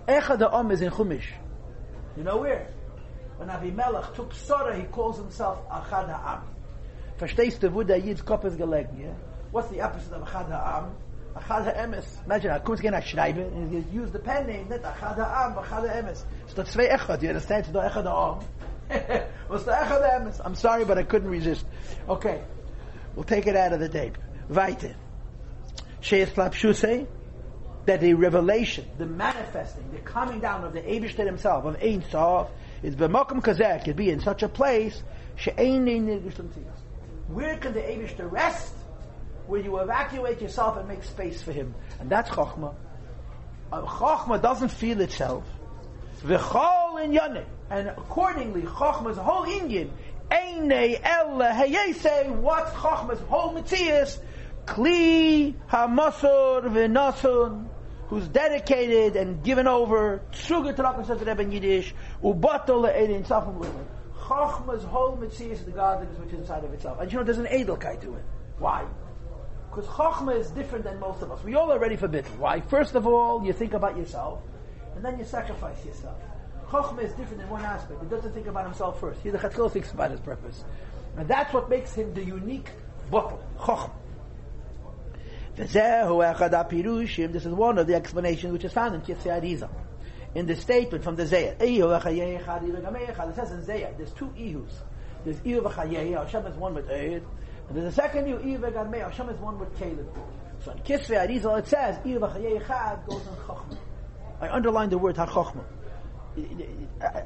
[0.07, 1.27] Echad Ha'am is in Chumash.
[2.17, 2.67] You know where?
[3.37, 6.41] When Avimelech took Sora, he calls himself Achad Ha'am.
[7.19, 9.13] Verstehst du, wo der Yid's Kopf ist gelegen?
[9.51, 10.95] What's the opposite of Achad Ha'am?
[11.35, 12.05] Achad ha'emes.
[12.25, 15.55] Imagine, I comes again, I schreibe, and he used the pen name, not Achad ha'am,
[15.55, 16.23] Achad ha'emes.
[16.55, 17.65] The zwei echad, you understand?
[17.65, 18.43] It's the echad ha'am.
[19.47, 20.41] What's the echad ha'emes?
[20.43, 21.65] I'm sorry, but I couldn't resist.
[22.07, 22.41] Okay.
[23.15, 24.17] We'll take it out of the tape.
[24.49, 24.95] Weiter.
[26.01, 27.07] Sheis Lapshusei,
[27.85, 32.49] that the revelation, the manifesting, the coming down of the Abishter himself, of Ein Sof,
[32.83, 35.03] is b'mokum kazek, could be in such a place,
[37.27, 38.73] Where can the Abishter rest?
[39.49, 41.73] where you evacuate yourself and make space for him.
[41.99, 42.75] And that's Chokhmah.
[43.73, 45.43] Uh, Chokhmah doesn't feel itself.
[46.21, 47.45] V'chol in yoneh.
[47.69, 49.91] And accordingly, Chokhmah's whole Indian,
[50.31, 54.19] Eine Elle Heyese, what's Chokhmah's whole Matthias?
[54.65, 57.67] Kli HaMasur V'nasun,
[58.07, 63.85] who's dedicated and given over, Tzuga Taraq says Rebbe in Yiddish, Ubato Le'edin Safam Women.
[64.17, 66.99] Chokhmah's whole Matthias is the godliness which is inside of itself.
[66.99, 68.23] And you know, there's an Edelkeit to it.
[68.59, 68.85] Why?
[69.69, 71.43] Because Chachma is different than most of us.
[71.43, 72.37] We all are ready for bittul.
[72.37, 72.59] Why?
[72.61, 74.41] First of all, you think about yourself,
[74.99, 76.17] and then you sacrifice yourself.
[76.67, 78.01] Chachma is different in one aspect.
[78.03, 79.21] He doesn't think about himself first.
[79.21, 80.65] He the Chatzkel thinks about his purpose.
[81.15, 82.69] And that's what makes him the unique
[83.09, 83.93] bottle, Chachma.
[85.55, 89.69] This is one of the explanations which is found in Kisvei Arizal.
[90.35, 91.55] In the statement from the Zayah.
[91.61, 94.73] It says in Zayah, there's two Ehus.
[95.23, 97.23] There's Ehu v'chayehi, Hashem is one with Eid,
[97.69, 100.13] and there's a second Ehu, Ehu v'gadmei, Hashem is one with Caleb.
[100.65, 103.77] So in Kisvei Arizal it says, Ehu v'chayehi chad goes in Chachma.
[104.41, 105.63] I underline the word HaChachma.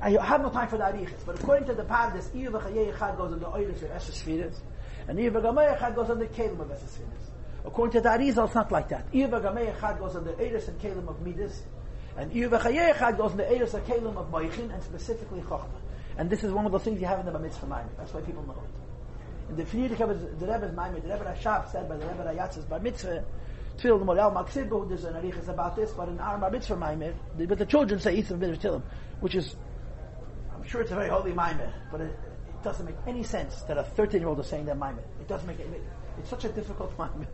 [0.02, 3.18] I, I have no time for the arichas, but according to the Pardes, v'chayehi chad
[3.18, 4.54] goes on the Oilis of Eshes
[5.08, 7.00] and Ehu v'gadmei chad goes on the Kelim of Eshes
[7.66, 9.12] According to the Arizal, it's not like that.
[9.12, 11.64] V'gadmei chad goes on the Eiris and Kelim of Midas,
[12.18, 15.68] and v'chayehi chad goes on the Eiris and Kelim of Moichin, and specifically Chachma.
[16.18, 17.90] And this is one of those things you have in the Mitzvah mind.
[17.98, 19.50] That's why people know it.
[19.50, 22.66] In the Frierdiker of the Rebbe's mind, the Rebbe Rashab said by the Rebbe Rayatz's
[22.66, 23.24] Bar Mitzvah,
[23.78, 27.14] Tfil the Morel Maksibu, there's an arichas about this, but in Bar Mitzvah Maimer,
[27.48, 28.84] but the children say Ethan Ben Tilim,
[29.20, 29.56] which is,
[30.54, 33.78] I'm sure it's a very holy Maimer, but it, it, doesn't make any sense that
[33.78, 35.04] a 13 year old is saying that Maimer.
[35.20, 35.68] It doesn't make it,
[36.18, 37.28] it's such a difficult Maimer.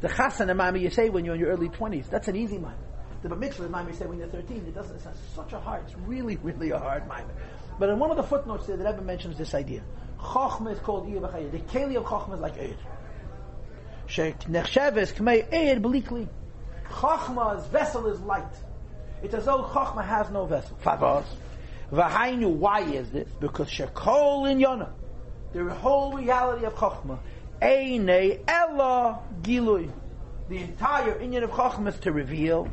[0.00, 2.72] The Chassan and you say when you're in your early 20s, that's an easy Maimer.
[3.22, 5.96] The Bar Mitzvah you say when you're 13, it doesn't, it's such a hard, it's
[5.98, 7.34] really, really a hard Maimer.
[7.78, 9.82] But in one of the footnotes there, the Rebbe mentions this idea.
[10.18, 11.50] Chochma is called Iyah.
[11.50, 12.76] The keli of Chochma is like Eir.
[14.10, 16.28] Sheikh Nechsheves Kmei Eir Belikli.
[16.88, 18.44] Chochma's vessel is light.
[19.22, 20.76] It's as though Chochma has no vessel.
[20.82, 21.24] Favos.
[21.92, 23.28] V'hainu, why is this?
[23.40, 24.92] Because Shekol in Yonah.
[25.52, 27.18] The whole reality of Chochma.
[27.62, 29.90] Eine Ella Gilui.
[30.48, 32.68] The entire Inyan of Chochma is to reveal.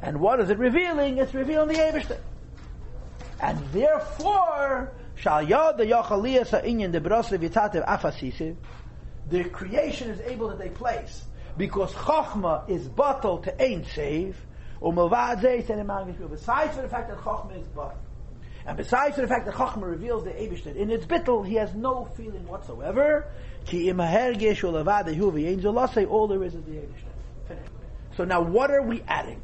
[0.00, 1.18] And what is it revealing?
[1.18, 2.18] It's revealing the Eibishter
[3.42, 8.56] and therefore shall yod the yachaliyas ha'inyan the brasa v'tatev afasisiv
[9.28, 11.24] the creation is able to take place
[11.56, 14.36] because chachma is bottled to ain't save
[14.80, 18.00] besides for the fact that chachma is bottled
[18.66, 21.74] and besides for the fact that chachma reveals the Eibishter in its bittel he has
[21.74, 23.26] no feeling whatsoever
[23.66, 27.58] ki imahergesh ulavad hu v'yin all there is is the Eibishter
[28.16, 29.40] so now what are we adding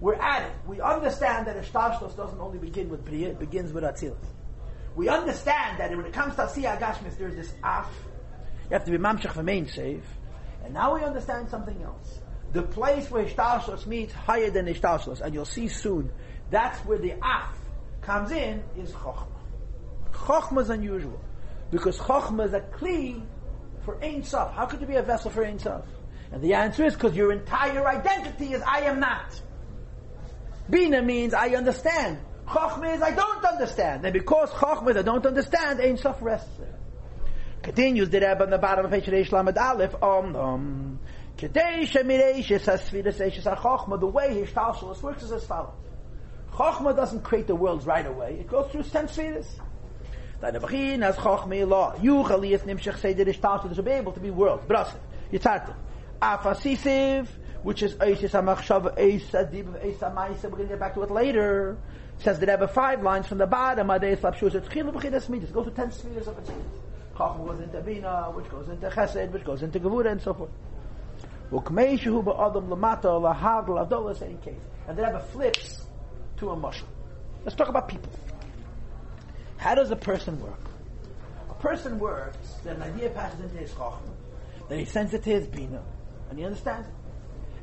[0.00, 0.52] We're adding.
[0.66, 4.16] We understand that Ishtashlos doesn't only begin with Bria, it begins with Atzilus.
[4.94, 7.88] We understand that when it comes to Asiyah Agashmis, there's this Af.
[8.68, 10.04] You have to be Mamshach for main save.
[10.64, 12.20] And now we understand something else.
[12.52, 16.10] The place where Ishtashlos meets higher than Ishtashlos, and you'll see soon,
[16.50, 17.56] that's where the Af
[18.02, 19.26] comes in, is Chokhmah.
[20.12, 21.20] Chokhmah is unusual.
[21.70, 23.22] Because Chokhmah is a Kli
[23.84, 24.52] for Ein Sof.
[24.52, 25.84] How could you be a vessel for Ein Sof?
[26.32, 29.40] And the answer is because your entire identity is I am not.
[30.68, 32.18] Bina means I understand.
[32.48, 34.04] Chokhmah is I don't understand.
[34.04, 36.74] And because Chokhmah is I don't understand, Ein Sof rests there.
[37.66, 41.00] Continues the Rebbe on the bottom of page Reish Lamed Aleph, Om Om.
[41.36, 45.74] Kedei Shemireishis Hasfiras Eishis HaChokhmah, the way his Talshalis works is as follows.
[46.52, 48.36] Chokhmah doesn't create the worlds right away.
[48.38, 49.48] It goes through ten spheres.
[50.40, 51.96] Deine Bechin has Chokhmah law.
[51.96, 54.64] Yuchal Yis Nimshach Seder Ish Talshalis should be able to be worlds.
[54.64, 55.00] Brasiv.
[55.32, 55.74] Yitzartim.
[56.22, 57.26] Afasisiv,
[57.64, 60.44] which is Eishis HaMachshav Eish Adib Eish HaMaisa.
[60.44, 61.76] We're going to get back to it later.
[62.18, 63.88] Says the Rebbe five lines from the bottom.
[63.88, 65.50] Adei Slapshuz Etchilu Bechinas Midas.
[65.50, 66.48] Goes to ten spheres of its
[67.16, 70.50] Chokhmah goes into Bina, which goes into Chesed, which goes into Gevura, and so forth.
[71.50, 74.54] Ukmeishu ba'adam lamata same case.
[74.88, 75.86] And the Rebbe flips
[76.38, 76.90] to a mushroom.
[77.44, 78.10] Let's talk about people.
[79.56, 80.60] How does a person work?
[81.50, 84.12] A person works, then an idea passes into his chachma,
[84.68, 85.82] then he sends it to his bina,
[86.28, 86.94] and he understands it.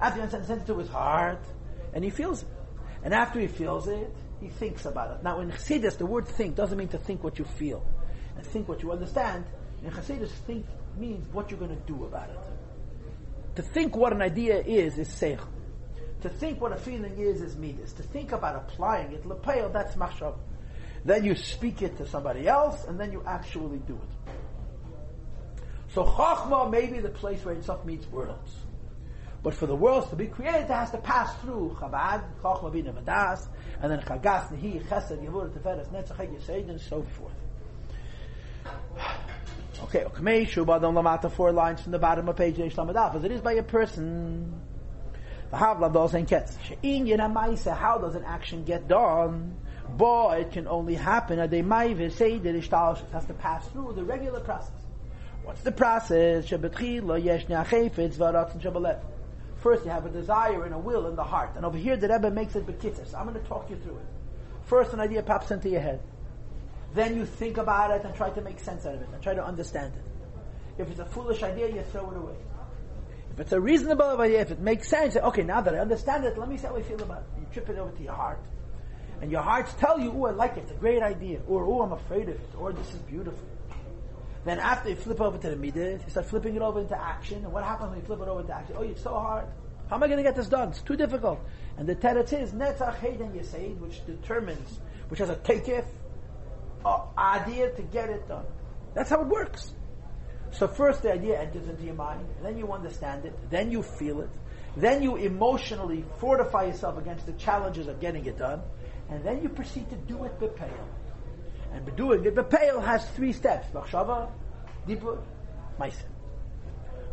[0.01, 1.43] After he sends it to his heart,
[1.93, 2.49] and he feels it.
[3.03, 5.23] And after he feels it, he thinks about it.
[5.23, 7.85] Now in Chassidus, the word think doesn't mean to think what you feel,
[8.45, 9.45] think what you understand.
[9.83, 10.65] In Chassidus, think
[10.97, 12.39] means what you're going to do about it.
[13.55, 15.39] To think what an idea is, is sech.
[16.21, 17.93] To think what a feeling is, is midas.
[17.93, 20.35] To think about applying it, lepeil, that's machshav.
[21.05, 24.33] Then you speak it to somebody else, and then you actually do it.
[25.93, 28.55] So chachma may be the place where itself meets worlds.
[29.43, 32.93] But for the worlds to be created, it has to pass through Chabad, Chachma Bina
[32.93, 33.45] Vadas,
[33.81, 37.33] and then Chagas, Nehi, Chesed, Yavur, Teferes, Netzach, Yesed, and so forth.
[39.83, 40.05] Okay,
[41.29, 44.61] four lines from the bottom of page Reish Lamadaf, as it is by a person.
[45.51, 45.75] The how
[47.97, 49.57] does an action get done?
[49.97, 54.03] But it can only happen at Maive Seder Ishtal, it has to pass through the
[54.03, 54.71] regular process.
[55.43, 56.49] What's the process?
[59.57, 61.51] First, you have a desire and a will in the heart.
[61.55, 63.11] And over here, the Rebbe makes it bekitzah.
[63.11, 64.05] So I'm going to talk you through it.
[64.63, 66.01] First, an idea pops into your head.
[66.93, 69.33] Then you think about it and try to make sense out of it and try
[69.33, 70.81] to understand it.
[70.81, 72.35] If it's a foolish idea, you throw it away.
[73.33, 76.37] If it's a reasonable idea, if it makes sense, okay, now that I understand it,
[76.37, 77.39] let me see how I feel about it.
[77.39, 78.39] You trip it over to your heart.
[79.21, 81.39] And your hearts tell you, oh, I like it, it's a great idea.
[81.47, 82.49] Or, oh, I'm afraid of it.
[82.57, 83.47] Or, this is beautiful.
[84.45, 87.37] Then after you flip over to the midah, you start flipping it over into action.
[87.37, 88.75] And what happens when you flip it over into action?
[88.77, 89.45] Oh, it's so hard.
[89.89, 90.69] How am I going to get this done?
[90.69, 91.39] It's too difficult.
[91.77, 95.85] And the teretz is netzach yesed, which determines, which has a takef,
[96.85, 98.45] a idea to get it done.
[98.93, 99.73] That's how it works.
[100.51, 104.21] So first the idea enters into your mind, then you understand it, then you feel
[104.21, 104.29] it,
[104.77, 108.61] then you emotionally fortify yourself against the challenges of getting it done,
[109.09, 110.87] and then you proceed to do it bepeil.
[111.73, 114.29] And doing it bepeil has three steps: machshava,
[114.87, 115.23] dibur,
[115.79, 116.05] ma'aseh.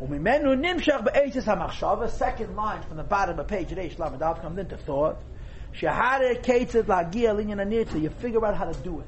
[0.03, 2.11] Umimenu nimshach be'etzis hamachshava.
[2.11, 5.19] Second line from the bottom of page Reish Lamed comes into thought.
[5.75, 8.01] Shehare ketzed lagia linyan anirtza.
[8.01, 9.07] You figure out how to do it.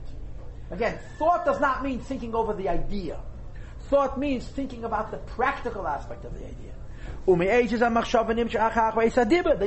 [0.73, 3.21] Again, thought does not mean thinking over the idea.
[3.91, 6.73] Thought means thinking about the practical aspect of the idea.
[7.27, 7.43] Then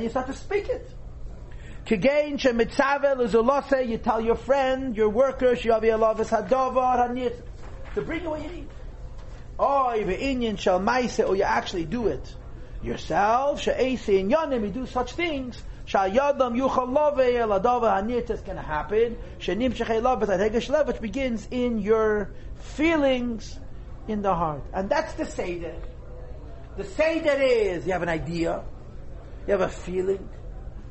[0.03, 0.89] you start to speak it.
[1.87, 1.97] You
[3.97, 5.67] tell your friend, your worker, to
[8.01, 8.67] bring you what you need.
[9.59, 12.35] Oh, or you actually do it
[12.81, 13.67] yourself.
[13.67, 13.73] You
[14.73, 15.61] do such things.
[15.85, 19.17] Shayadam yuchal love el adava hanit is going to happen.
[19.39, 23.59] Shenim shechei love is which begins in your feelings
[24.07, 25.75] in the heart, and that's the seder.
[26.77, 28.63] The seder is you have an idea,
[29.47, 30.27] you have a feeling,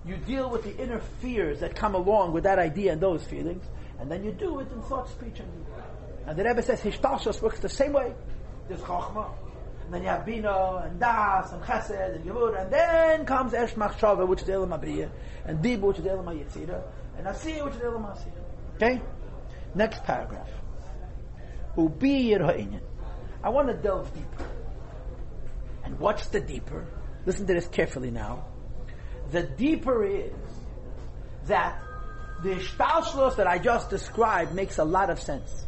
[0.06, 3.64] you deal with the inner fears that come along with that idea and those feelings,
[3.98, 5.66] and then you do it in thought, speech, and.
[6.26, 8.14] And the Rebbe says Hishtashos works the same way.
[8.68, 9.30] There's Chochmah,
[9.84, 13.74] and then you have Bina, and Das, and Chesed, and Gevur, and then comes Esh
[13.74, 15.10] Machshava, which is Elam Abriya,
[15.44, 16.82] and Dibu, which is Elam Yitzira,
[17.18, 18.76] and Asiyah, which is Elam Asiyah.
[18.76, 19.00] Okay?
[19.74, 20.48] Next paragraph.
[21.76, 22.80] Ubi Ha'inyan.
[23.42, 24.48] I want to delve deeper.
[25.84, 26.86] And what's the deeper?
[27.26, 28.46] Listen to this carefully now.
[29.32, 30.32] The deeper is
[31.46, 31.78] that
[32.42, 35.66] the Ishtalshlos that I just described makes a lot of sense.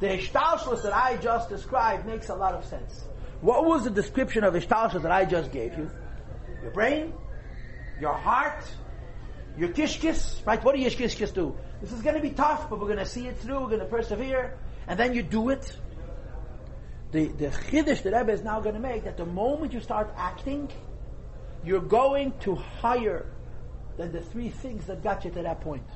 [0.00, 3.04] The Ishtalshlos that I just described makes a lot of sense.
[3.44, 5.90] What was the description of Ishtalshlos that I just gave you?
[6.62, 7.12] Your brain,
[8.00, 8.64] your heart,
[9.58, 10.64] Your kishkis, right?
[10.64, 11.54] What do your kishkis do?
[11.82, 13.60] This is going to be tough, but we're going to see it through.
[13.60, 14.56] We're going to persevere,
[14.88, 15.76] and then you do it.
[17.12, 20.14] The the chiddush that Rebbe is now going to make that the moment you start
[20.16, 20.70] acting,
[21.62, 23.26] you're going to higher
[23.98, 25.86] than the three things that got you to that point.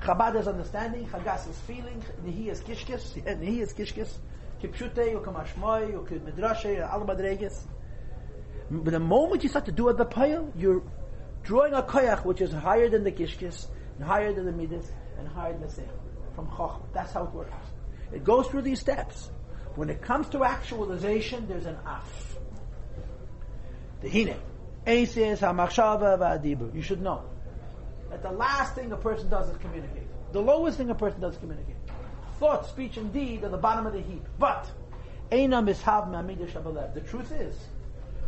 [0.00, 4.16] Chabad is understanding, Chagas is feeling, Nihi is kishkis, Nihi is kishkis,
[4.64, 7.66] Kipshute, Ukamashmoy, Ukimidrashe, Al Madreges.
[8.70, 10.82] But the moment you start to do it the pile, you're
[11.42, 15.28] drawing a koyach which is higher than the kishkis, and higher than the midas, and
[15.28, 16.34] higher than the seichel.
[16.34, 16.80] From chachma.
[16.94, 17.52] That's how it works.
[18.12, 19.30] It goes through these steps.
[19.74, 22.38] When it comes to actualization, there's an af.
[24.00, 24.36] The hine.
[24.86, 26.74] Eises hamachshava v'adibur.
[26.74, 27.22] You should know
[28.08, 30.08] that the last thing a person does is communicate.
[30.32, 31.76] The lowest thing a person does is communicate.
[32.38, 34.24] Thought, speech, and deed are the bottom of the heap.
[34.38, 34.70] But
[35.30, 37.56] the truth is,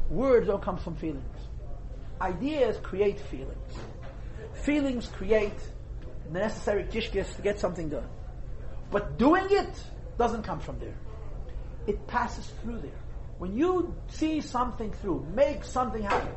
[0.09, 1.39] words don't come from feelings.
[2.21, 3.75] Ideas create feelings.
[4.55, 5.59] Feelings create
[6.31, 8.09] the necessary kishkis to get something done.
[8.91, 9.85] But doing it
[10.19, 10.97] doesn't come from there.
[11.87, 13.01] It passes through there.
[13.39, 16.33] When you see something through, make something happen,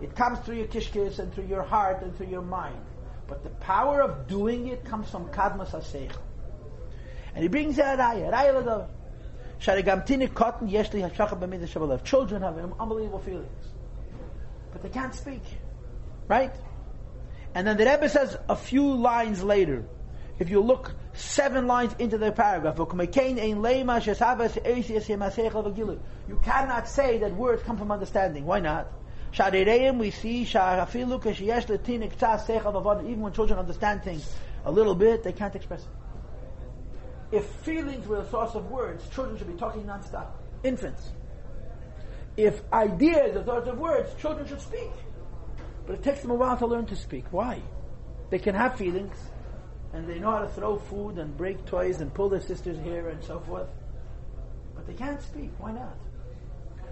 [0.00, 2.80] it comes through your kishkis and through your heart and through your mind.
[3.26, 6.12] But the power of doing it comes from kadmas hasech.
[7.34, 8.88] And he brings out a raya, raya l'dav.
[9.60, 12.04] Sharigamtini cotton yeshli hashachah b'midah shabalev.
[12.04, 13.66] Children have unbelievable feelings.
[14.72, 15.42] But they can't speak.
[16.28, 16.54] Right?
[17.54, 19.84] And then the Rebbe says a few lines later,
[20.38, 22.86] if you look seven lines into the paragraph, you
[26.42, 28.44] cannot say that words come from understanding.
[28.44, 28.88] Why not?
[29.98, 30.80] we see even
[33.20, 35.88] when children understand things a little bit, they can't express it.
[37.32, 40.40] If feelings were the source of words, children should be talking non-stop.
[40.62, 41.10] Infants.
[42.36, 44.90] If ideas are the source of words, children should speak.
[45.86, 47.24] But it takes them a while to learn to speak.
[47.30, 47.60] Why?
[48.30, 49.16] They can have feelings,
[49.92, 53.08] and they know how to throw food and break toys and pull their sister's hair
[53.08, 53.68] and so forth.
[54.74, 55.50] But they can't speak.
[55.58, 55.96] Why not?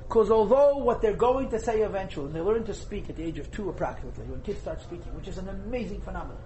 [0.06, 3.24] Because although what they're going to say eventually, and they learn to speak at the
[3.24, 6.36] age of two approximately, when kids start speaking, which is an amazing phenomenon.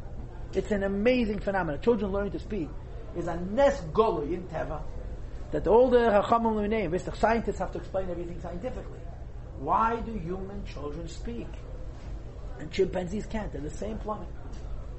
[0.55, 1.81] It's an amazing phenomenon.
[1.83, 2.69] Children learning to speak
[3.17, 4.83] is a nes golo in Teva,
[5.53, 9.01] that all the Chachamim name, the scientists have to explain everything scientifically.
[9.59, 11.49] Why do human children speak?
[12.59, 13.53] And chimpanzees can't.
[13.53, 14.29] They're the same plumbing.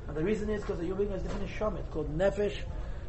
[0.08, 1.80] And the reason is because the human has different neshama.
[1.80, 2.56] It's called nefesh,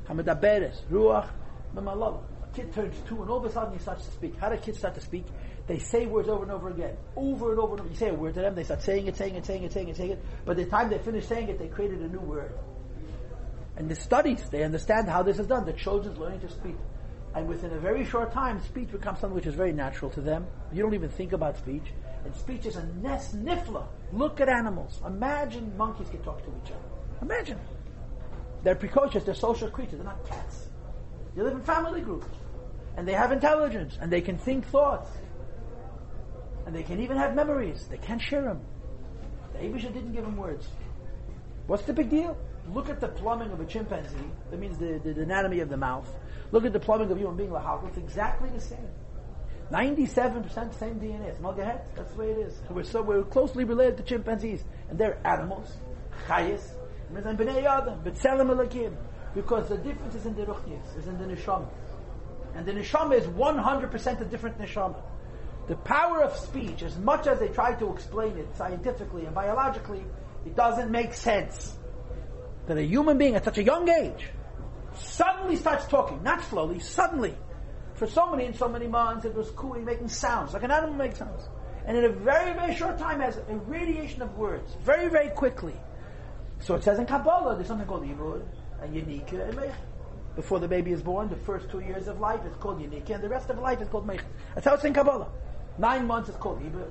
[0.08, 1.28] hamidaberes, ruach,
[1.74, 2.20] memalala
[2.58, 4.36] kid turns two and all of a sudden he starts to speak.
[4.36, 5.24] How do kids start to speak?
[5.66, 6.96] They say words over and over again.
[7.14, 7.90] Over and over and over.
[7.90, 9.88] You say a word to them, they start saying it, saying it, saying it, saying
[9.88, 10.24] it, saying it.
[10.44, 12.52] By the time they finish saying it, they created a new word.
[13.78, 15.64] And the studies, they understand how this is done.
[15.64, 16.74] The children's learning to speak.
[17.34, 20.46] And within a very short time, speech becomes something which is very natural to them.
[20.72, 21.84] You don't even think about speech.
[22.24, 23.86] And speech is a nes nifla.
[24.12, 25.00] Look at animals.
[25.06, 26.82] Imagine monkeys can talk to each other.
[27.22, 27.58] Imagine.
[28.64, 30.66] They're precocious, they're social creatures, they're not cats.
[31.36, 32.26] They live in family groups.
[32.96, 33.96] And they have intelligence.
[34.00, 35.08] And they can think thoughts.
[36.66, 37.86] And they can even have memories.
[37.88, 38.60] They can't share them.
[39.52, 40.66] The Abisha didn't give them words.
[41.68, 42.36] What's the big deal?
[42.74, 44.16] Look at the plumbing of a chimpanzee.
[44.50, 46.08] That means the, the, the anatomy of the mouth.
[46.52, 47.86] Look at the plumbing of human being, lahal.
[47.88, 48.88] It's exactly the same.
[49.70, 51.26] 97% same DNA.
[51.26, 51.80] It's Malgahet.
[51.94, 52.60] That's the way it is.
[52.70, 54.64] We're so we're closely related to chimpanzees.
[54.88, 55.76] And they're animals.
[56.26, 56.62] Chayas.
[59.34, 61.68] Because the difference is in the ruchnias, is in the neshama.
[62.54, 65.00] And the neshama is 100% a different neshama.
[65.68, 70.04] The power of speech, as much as they try to explain it scientifically and biologically,
[70.44, 71.77] it doesn't make sense.
[72.68, 74.28] That a human being at such a young age
[74.94, 77.34] suddenly starts talking, not slowly, suddenly.
[77.94, 80.94] For so many and so many months, it was cooing, making sounds, like an animal
[80.94, 81.48] makes sounds.
[81.86, 85.74] And in a very, very short time has a radiation of words, very, very quickly.
[86.60, 88.46] So it says in Kabbalah, there's something called Ibud,
[88.82, 89.74] and Yanika, and Meicha
[90.38, 93.24] before the baby is born, the first two years of life is called Yanika, and
[93.24, 94.20] the rest of life is called Meich.
[94.54, 95.26] That's how it's in Kabbalah.
[95.78, 96.88] Nine months is called Ibur,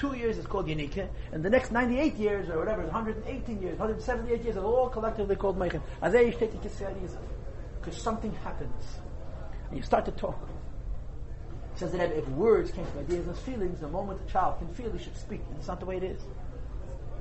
[0.00, 4.42] two years is called Yanika, and the next 98 years, or whatever, 118 years, 178
[4.42, 5.78] years, are all collectively called Meich.
[7.80, 8.82] Because something happens,
[9.68, 10.38] and you start to talk.
[11.74, 14.72] It says that if words came from ideas and feelings, the moment a child can
[14.74, 16.20] feel, he should speak, and it's not the way it is.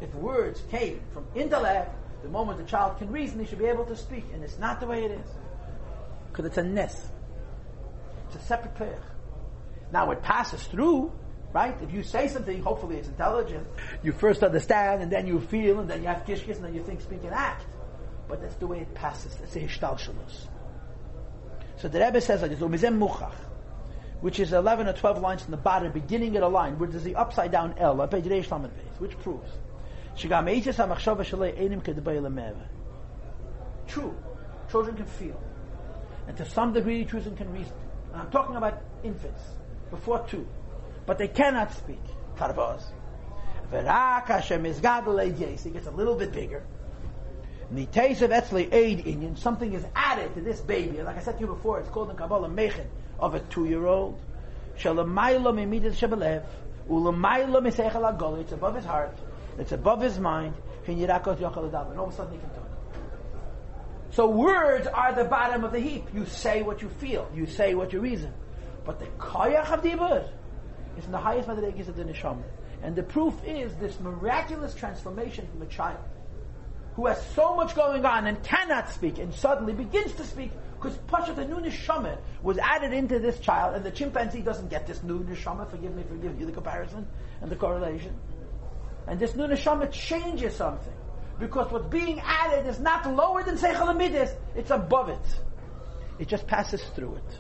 [0.02, 3.86] If words came from intellect, the moment the child can reason, he should be able
[3.86, 5.28] to speak, and it's not the way it is
[6.32, 7.10] because it's a ness.
[8.28, 9.02] It's a separate prayer.
[9.92, 11.12] Now it passes through,
[11.54, 11.76] right?
[11.82, 13.68] If you say something, hopefully it's intelligent.
[14.04, 16.84] You first understand, and then you feel, and then you have kishkis, and then you
[16.84, 17.66] think, speak, and act.
[18.28, 19.36] But that's the way it passes.
[19.44, 20.48] It's a hishtalshalos.
[21.78, 23.34] So the Rebbe says like this, umizem muchach,
[24.22, 27.04] which is 11 or 12 lines from the bottom, beginning at a line, where there's
[27.04, 29.50] the upside down L, which proves.
[33.88, 34.16] True,
[34.70, 35.42] children can feel.
[36.28, 37.74] And to some degree, children can reason.
[38.12, 39.42] And I'm talking about infants,
[39.90, 40.46] before two.
[41.10, 42.04] But they cannot speak.
[42.38, 42.84] Karvaz.
[45.64, 46.64] He gets a little bit bigger.
[47.74, 51.02] Nitesev Etzli Aid Inyan, something is added to this baby.
[51.02, 52.86] Like I said to you before, it's called in Kabbalah Mechin
[53.18, 54.22] of a two-year-old.
[54.76, 54.86] It's
[58.52, 59.18] above his heart.
[59.58, 60.54] It's above his mind.
[60.86, 62.70] And all of a sudden he can talk.
[64.12, 66.06] So words are the bottom of the heap.
[66.14, 67.28] You say what you feel.
[67.34, 68.32] You say what you reason.
[68.86, 70.30] But the koyach of dibur
[71.00, 72.44] is in the highest madrigis of the neshama.
[72.84, 76.00] And the proof is this miraculous transformation from a child
[76.96, 80.98] who has so much going on and cannot speak and suddenly begins to speak because
[81.08, 85.04] Pasha, the new neshama, was added into this child and the chimpanzee doesn't get this
[85.04, 85.70] new neshama.
[85.70, 87.06] Forgive me, forgive you the comparison
[87.42, 88.16] and the correlation.
[89.08, 90.94] And this new neshama changes something.
[91.38, 95.42] Because what's being added is not lower than Seichel it's above it.
[96.18, 97.38] It just passes through it.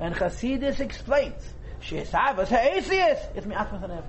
[0.00, 1.42] And Chasidis explains,
[1.82, 4.04] Sheisavas ha'esius, it's mi'atmas ha'nefesh.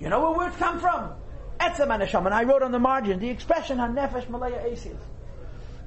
[0.00, 1.12] You know where words come from?
[1.60, 2.26] Etzem ha'nesham.
[2.26, 4.98] And I wrote on the margin the expression ha'nefesh malaya esius.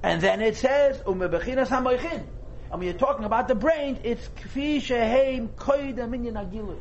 [0.02, 2.24] And then it says, umebechinas ha'moichin.
[2.72, 6.80] And when you're talking about the brain, it's kfi sheheim koidem minyan agilui.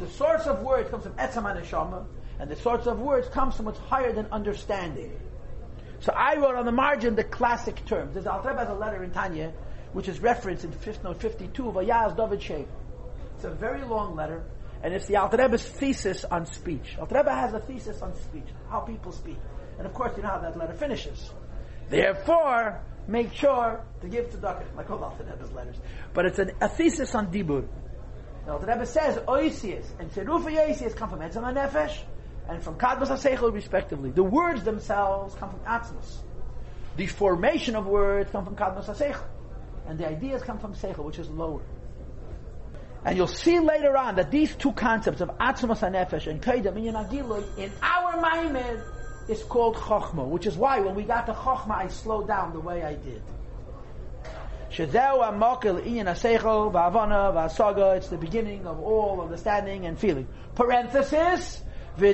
[0.00, 2.06] The source of words comes from Etzam Neshama,
[2.38, 5.12] and the source of words comes from what's higher than understanding.
[6.00, 8.14] So I wrote on the margin the classic terms.
[8.14, 9.52] There's has a letter in Tanya,
[9.92, 10.72] which is referenced in
[11.02, 12.68] note 52 of Ayaz David Sheikh.
[13.36, 14.44] It's a very long letter,
[14.82, 16.96] and it's the Alter Rebbe's thesis on speech.
[16.98, 19.38] Alter Rebbe has a thesis on speech, how people speak.
[19.78, 21.30] And of course, you know how that letter finishes.
[21.88, 25.76] Therefore, make sure to give to tzedakah, like all Alter Rebbe's letters.
[26.14, 27.66] But it's an, a thesis on dibur.
[28.46, 32.02] Now, the Rebbe says Oisius and Serufa Yoisius come from Etzem Nefesh
[32.48, 34.10] and from Kadmas HaSeichel respectively.
[34.10, 36.16] The words themselves come from Atzmus.
[36.96, 39.22] The formation of words come from Kadmas HaSeichel.
[39.90, 41.62] And the ideas come from Seichel, which is lower.
[43.04, 46.94] And you'll see later on that these two concepts of Atzmas HaNefesh and Kaidam in
[47.60, 48.80] in our Maimed
[49.28, 52.60] is called Chochma, which is why when we got to Chochma I slowed down the
[52.60, 53.20] way I did.
[54.70, 57.96] Shezeu Amokil Inyan Aseichel Va'avana Va'asaga.
[57.96, 60.28] It's the beginning of all understanding and feeling.
[60.54, 61.62] Parenthesis.
[61.98, 62.06] How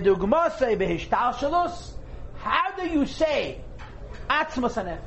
[2.75, 3.61] do you say
[4.31, 4.99] Atzmas Hanefesh?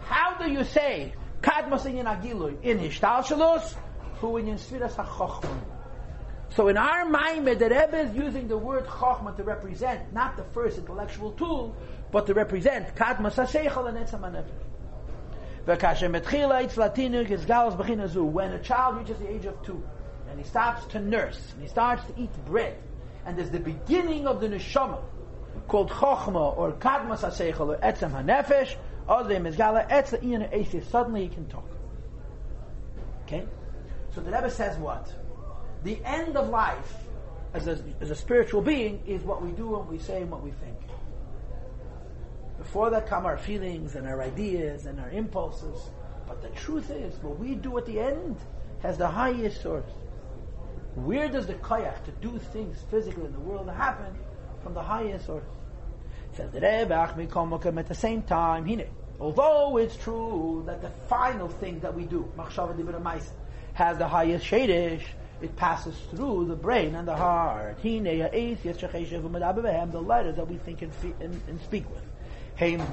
[0.00, 1.12] How do you say
[1.42, 3.76] Kadmas Inyan Agilui in Hishtalshalus?
[4.20, 5.60] Who in Sfiras HaChochma.
[6.50, 10.44] So in our mind, the Rebbe is using the word Chochma to represent not the
[10.44, 11.76] first intellectual tool,
[12.10, 14.48] but to represent Kadmas HaSeichel and Etzam HaNefesh.
[18.32, 19.82] When a child reaches the age of two,
[20.30, 22.78] and he stops to nurse, and he starts to eat bread,
[23.26, 24.98] and there's the beginning of the neshama,
[25.66, 27.28] called chokhmah, or kadmas ha
[27.62, 28.76] or etzem ha-nefesh,
[30.80, 31.68] suddenly he can talk.
[33.24, 33.46] Okay?
[34.14, 35.12] So the Rebbe says what?
[35.84, 36.92] The end of life,
[37.54, 40.42] as a, as a spiritual being, is what we do and we say and what
[40.42, 40.76] we think.
[42.58, 45.90] Before that come our feelings and our ideas and our impulses.
[46.26, 48.36] But the truth is, what we do at the end
[48.80, 49.90] has the highest source.
[50.94, 54.18] Where does the koyach to do things physically in the world happen?
[54.62, 55.44] From the highest source.
[56.32, 56.92] says the Rebbe
[57.78, 58.66] at the same time,
[59.20, 62.30] although it's true that the final thing that we do,
[63.74, 65.02] has the highest shadish,
[65.40, 67.80] it passes through the brain and the heart.
[67.82, 68.00] The
[70.00, 72.02] letters that we think and, and, and speak with.
[72.58, 72.90] They pass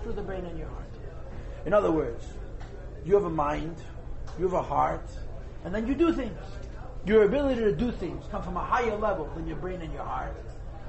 [0.00, 0.88] through the brain and your heart.
[1.64, 2.26] In other words,
[3.04, 3.76] you have a mind,
[4.38, 5.06] you have a heart,
[5.64, 6.36] and then you do things.
[7.06, 10.02] Your ability to do things come from a higher level than your brain and your
[10.02, 10.34] heart,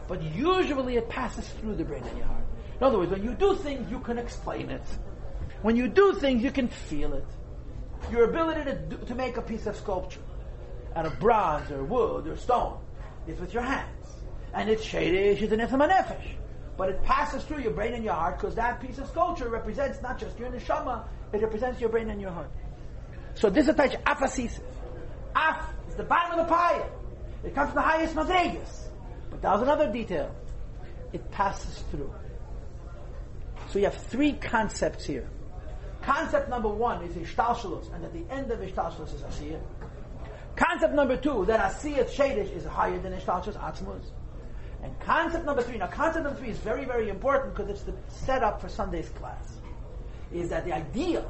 [0.07, 2.43] but usually it passes through the brain and your heart.
[2.79, 4.83] In other words, when you do things, you can explain it.
[5.61, 7.25] When you do things, you can feel it.
[8.11, 10.21] Your ability to, do, to make a piece of sculpture
[10.95, 12.77] out of bronze or wood or stone
[13.27, 14.07] is with your hands
[14.53, 16.35] and it's shadish, it's an nefesh.
[16.77, 20.01] But it passes through your brain and your heart because that piece of sculpture represents
[20.01, 22.51] not just your neshama, it represents your brain and your heart.
[23.35, 24.59] So this is touch afasis.
[25.35, 26.85] Af is the bottom of the pie.
[27.43, 28.84] It comes from the highest madregas.
[29.45, 30.35] But there's another detail.
[31.13, 32.11] It passes through.
[33.69, 35.29] So you have three concepts here.
[36.01, 39.61] Concept number one is ishtalshalus, and at the end of ishtalshalus is asiyah.
[40.55, 44.05] Concept number two, that asiyah shadish is higher than ishtalshalus atzmus.
[44.81, 47.93] And concept number three, now concept number three is very, very important because it's the
[48.07, 49.57] setup for Sunday's class.
[50.33, 51.23] Is that the idea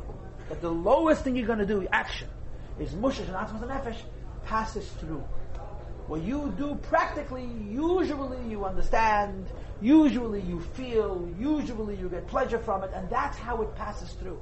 [0.48, 2.30] that the lowest thing you're going to do, action,
[2.80, 3.98] is mushish and atzmas and nefesh,
[4.46, 5.22] passes through.
[6.08, 9.48] What you do practically, usually you understand,
[9.82, 14.40] usually you feel, usually you get pleasure from it, and that's how it passes through.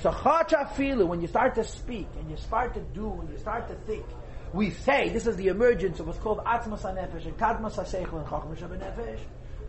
[0.00, 3.68] So chachafilu, when you start to speak, and you start to do, and you start
[3.68, 4.04] to think,
[4.52, 8.26] we say this is the emergence of what's called Atzmas HaNefesh and Kadmas HaSeichel and
[8.26, 9.20] Chachmas HaNefesh,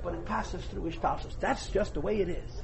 [0.03, 1.39] but it passes through Ishtalshus.
[1.39, 2.61] That's just the way it is.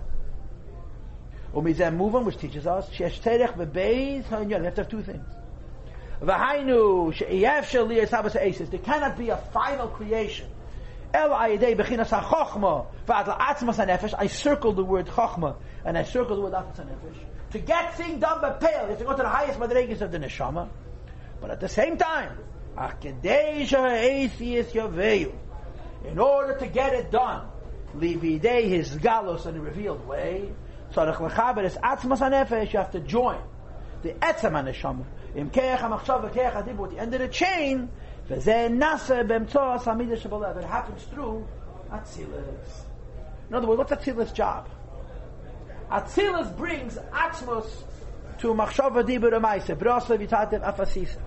[1.54, 4.30] Umizem move on, which teaches us, Shesh Terech Bebeis.
[4.46, 5.26] We have to have two things.
[5.26, 6.11] V'hainu she'eyev sheli esabas ha'esis.
[6.22, 6.38] There
[8.78, 10.48] cannot be a final creation.
[11.14, 11.58] I
[14.28, 17.18] circled the word chochma and I circled the word atzmas ha'nefesh.
[17.54, 20.12] To get things done by pale, you have to go to the highest madregas of
[20.12, 20.70] the neshama.
[21.42, 22.38] But at the same time,
[26.06, 27.48] in order to get it done,
[27.98, 30.54] libidei his galos in a revealed way,
[30.96, 33.42] you have to join
[34.04, 35.04] the etzem neshama
[35.36, 37.90] im keach hamachshav keach adibur, the end of the chain,
[38.30, 40.58] v'zeh nasa b'emtzoas hamidah shebalev.
[40.58, 41.48] It happens through
[41.92, 42.86] Atzilus.
[43.50, 44.70] In other words, what's Atzilus' job?
[45.90, 47.84] Atzilus brings Atzmos
[48.40, 51.20] to machshav adibur amaisa, brasa v'tatev afasisa.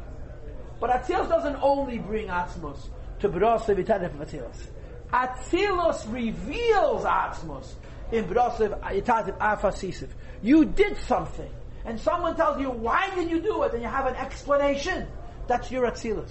[0.80, 2.88] But Atzilus doesn't only bring Atzmos
[3.20, 4.66] to brasa v'tatev afasisa.
[5.12, 7.72] Atzilus reveals Atzmos
[8.10, 10.08] in brasa v'tatev afasisa.
[10.42, 11.50] You did something
[11.84, 13.72] and someone tells you, why did you do it?
[13.74, 15.06] And you have an explanation.
[15.46, 16.30] That's your Atzilus.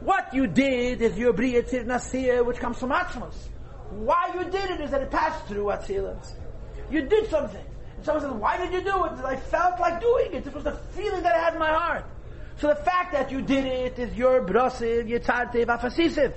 [0.00, 3.34] What you did is your Briyatir Nasir, which comes from Atzmos.
[3.90, 6.34] Why you did it is that it passed through Atzilus.
[6.90, 7.64] You did something.
[7.96, 9.12] And someone says, why did you do it?
[9.24, 10.44] I felt like doing it.
[10.44, 12.04] This was the feeling that I had in my heart.
[12.58, 16.32] So the fact that you did it is your brasiv, yitzartev, afasisiv.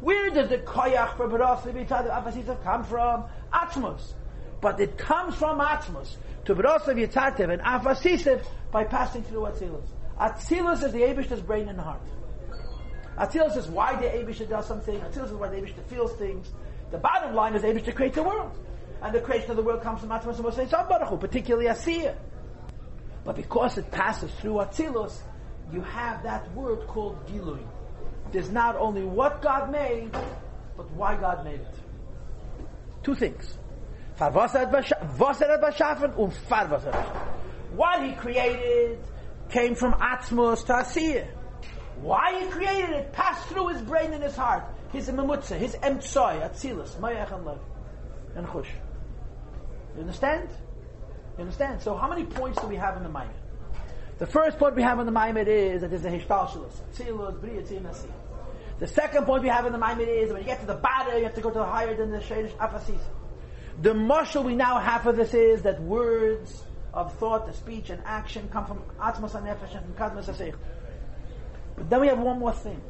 [0.00, 3.24] Where does the koyach for brasiv, yitzartev, afasisiv come from?
[3.52, 4.14] Atzmos.
[4.60, 9.86] But it comes from Atzmos to Brosav Yitzartev and Afasisev by passing through Atzilus.
[10.18, 12.00] Atzilus is the Abish's brain and heart.
[13.18, 14.98] Atzilus is why the Abish does something.
[15.00, 16.50] Atzilus is why the Abish feels things.
[16.90, 18.52] The bottom line is Abish creates the world.
[19.02, 22.14] And the creation of the world comes from Atmas and Moshe Baruch particularly Asiyah.
[23.24, 25.18] But because it passes through Atzilus,
[25.72, 27.64] you have that word called Gilui.
[28.32, 30.12] There's not only what God made,
[30.76, 31.74] but why God made it.
[33.02, 33.58] Two things.
[37.76, 38.98] What he created
[39.50, 41.26] came from Atzmos to Asiyah.
[42.00, 44.64] Why he created it passed through his brain and his heart.
[44.92, 47.60] His memutza, his emtsoy, atzilus, mayach and love,
[48.34, 48.68] and chush.
[49.94, 50.48] You understand?
[51.36, 51.82] You understand?
[51.82, 53.34] So how many points do we have in the Maimed?
[54.18, 56.80] The first point we have in the Maimed is that there's a hishtalshalus.
[56.94, 58.06] Atzilus, bri, atzilus,
[58.78, 61.18] The second point we have in the Maimed is when you get to the bada,
[61.18, 63.00] you have to go to the higher than the shadish afasis.
[63.82, 66.64] The marshal we now have for this is that words
[66.94, 70.54] of thought, speech and action come from Atmos HaNefesh and from Kadmos HaSeich.
[71.76, 72.80] But then we have one more thing.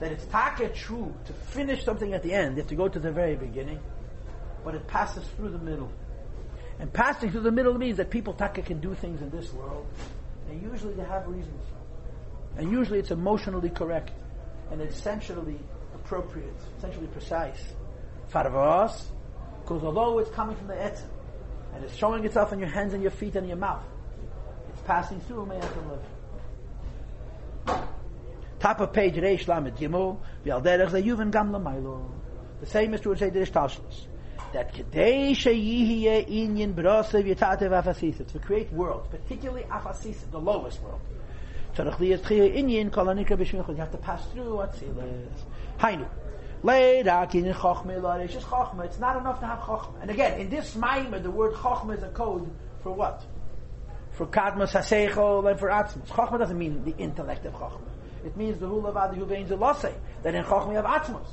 [0.00, 2.98] That it's taka true to finish something at the end, you have to go to
[2.98, 3.78] the very beginning,
[4.64, 5.92] but it passes through the middle.
[6.80, 9.86] And passing through the middle means that people taka can do things in this world,
[10.48, 11.62] and usually they have reasons.
[12.56, 14.12] And usually it's emotionally correct,
[14.70, 15.58] and essentially
[15.94, 17.62] appropriate, essentially precise.
[18.32, 19.04] Farvas,
[19.64, 21.08] because although it's coming from the etzem,
[21.74, 23.82] and it's showing itself in your hands and your feet and your mouth,
[24.70, 25.62] it's passing through Me'ach
[27.66, 27.86] live.
[28.58, 32.06] Top of page Reish Lamed Gimel, V'alderech Zayuven Gam Lamaylo.
[32.60, 34.06] The same is true in Seder Tashlis.
[34.52, 38.30] That Kedei Sheyihiye Inyan Brasev Yitatev Afasisit.
[38.32, 41.00] To create worlds, particularly Afasisit, the lowest world.
[41.74, 43.70] Tzarech Liyas Tchiyah Inyan Kol Anikra B'Shmichot.
[43.70, 45.42] You have to pass through Atzilis.
[45.78, 46.06] Hainu.
[46.66, 47.04] It's
[48.98, 50.00] not enough to have chokhmah.
[50.00, 52.50] And again, in this maimer, the word chokhmah is a code
[52.82, 53.22] for what?
[54.12, 56.06] For kadmas haseichel and for atzmas.
[56.06, 57.90] Chokhmah doesn't mean the intellect of chokhmah.
[58.24, 59.92] It means the adi huvein zelase.
[60.22, 61.26] That in chokhmah you have atzmas.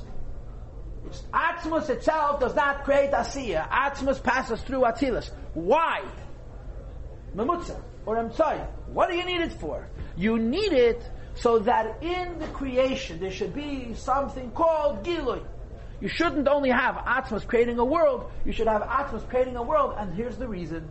[1.06, 3.70] It's, atzmas itself does not create asiya.
[3.70, 5.30] Atzmas passes through atzilus.
[5.54, 6.02] Why?
[7.34, 8.66] Memutza or emtsai.
[8.88, 9.88] What do you need it for?
[10.14, 15.44] You need it so that in the creation there should be something called Gilui.
[16.00, 19.94] You shouldn't only have Atmos creating a world, you should have Atmos creating a world,
[19.96, 20.88] and here's the reason.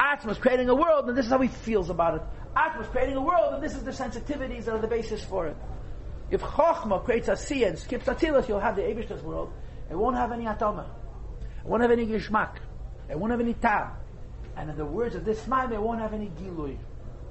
[0.00, 2.22] Atmos creating a world, and this is how he feels about it.
[2.56, 5.56] Atmos creating a world, and this is the sensitivities that are the basis for it.
[6.30, 9.52] If Chochma creates a sea and skips Atilas, you'll have the Abishtas world.
[9.90, 10.86] It won't have any Atoma.
[11.64, 12.56] It won't have any Gishmak.
[13.08, 13.92] It won't have any Tam.
[14.56, 16.76] And in the words of this Maim, it won't have any Gilui.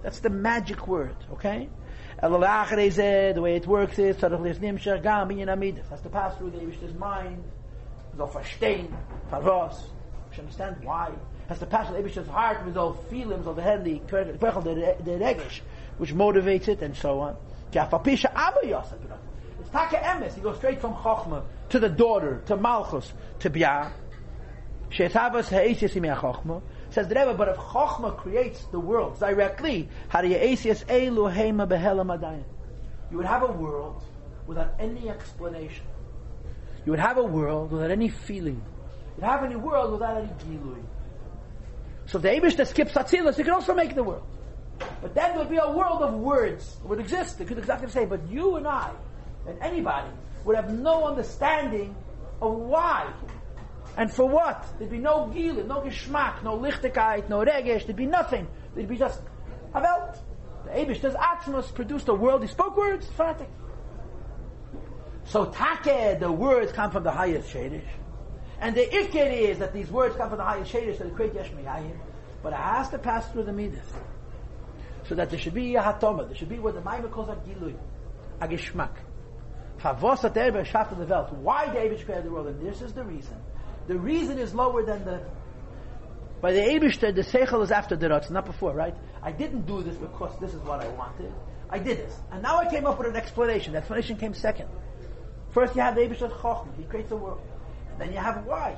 [0.02, 1.70] That's the magic word, okay?
[2.20, 5.84] Eh, the way it works is, tzarech lis nimshach gam amid.
[5.90, 7.44] Has to pass through the Yish's mind,
[8.18, 8.92] soll verstehen,
[9.30, 9.84] verwas,
[10.32, 11.12] should understand why.
[11.48, 15.62] Has to pass through the heart, with all feelings, of the head, the the regish,
[16.00, 17.36] which motivates it, and so on.
[17.72, 17.92] It's
[19.72, 20.34] taka emes.
[20.34, 23.92] He goes straight from Chochmah to the daughter, to Malchus, to Bia.
[26.90, 29.90] Says the Rebbe, but if Chochmah creates the world directly,
[33.10, 34.04] you would have a world
[34.46, 35.86] without any explanation.
[36.86, 38.62] You would have a world without any feeling.
[39.18, 40.82] You'd have any world without any gilui.
[42.06, 44.24] So if the Abish that skips Atzilus, he could also make the world.
[45.02, 46.78] But then there would be a world of words.
[46.82, 47.42] It would exist.
[47.42, 48.92] It could exactly say, but you and I,
[49.48, 50.08] and anybody,
[50.46, 51.94] would have no understanding
[52.42, 53.12] of why.
[53.98, 54.64] And for what?
[54.78, 58.48] There'd be no gilui, no geschmack, no lichtigkeit, no regesh, there'd be nothing.
[58.76, 59.20] There'd be just
[59.74, 60.20] a welt.
[60.66, 62.44] The Abish does Atmos produced a world.
[62.44, 63.50] He spoke words, fanatic.
[65.26, 67.88] So take, the words come from the highest Shadish.
[68.62, 71.50] And the ikir is that these words come from the highest Shadish, that create Yesh
[72.44, 73.80] But it has to pass through the Midas.
[75.10, 76.28] So that there should be a hatoma.
[76.28, 77.76] There should be what the Maimah calls a gilui.
[78.42, 78.92] A geschmack.
[79.82, 79.94] The.
[79.94, 82.48] Why the Abish created the world?
[82.48, 83.38] And this is the reason.
[83.88, 85.22] The reason is lower than the
[86.40, 88.96] by the Abishter, the Seichel is after the Ratz, not before, right?
[89.24, 91.34] I didn't do this because this is what I wanted.
[91.70, 92.16] I did this.
[92.32, 93.74] And now I came up with an explanation.
[93.74, 94.70] The explanation came second.
[95.50, 96.78] First you have the Abishter Chochmah.
[96.78, 97.42] He creates the world.
[97.92, 98.78] And then you have why?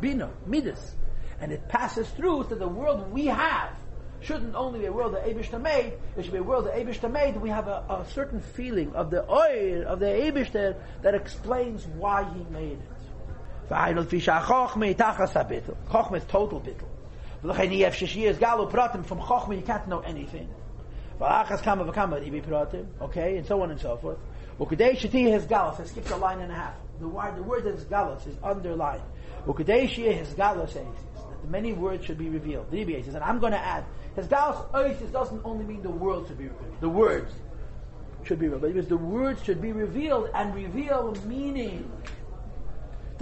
[0.00, 0.96] Bina, Midas.
[1.40, 3.70] And it passes through to the world we have.
[4.20, 7.10] Shouldn't only be a world that Abishter made, it should be a world that Abishter
[7.10, 7.36] made.
[7.36, 12.24] We have a, a certain feeling of the oil, of the Abishter, that explains why
[12.32, 12.91] he made it.
[13.72, 14.86] Chochma
[16.16, 16.88] is total bittel.
[17.42, 20.48] V'lochein yef shishiyas galu pratim from Chochma you can't know anything.
[21.20, 24.18] V'achas kama v'kama ibi pratim, okay, and so on and so forth.
[24.58, 26.74] Ukudei shati his galus, I skipped a line and a half.
[27.00, 29.02] The word, the word is galus is underlined.
[29.46, 32.70] Ukudei shia his galus says that the many words should be revealed.
[32.70, 35.82] The Rebbe says, and I'm going to add, his galus oh, oisis doesn't only mean
[35.82, 36.80] the world should be revealed.
[36.80, 37.32] The words
[38.24, 38.74] should be revealed.
[38.74, 41.90] Because the words should be revealed and reveal meaning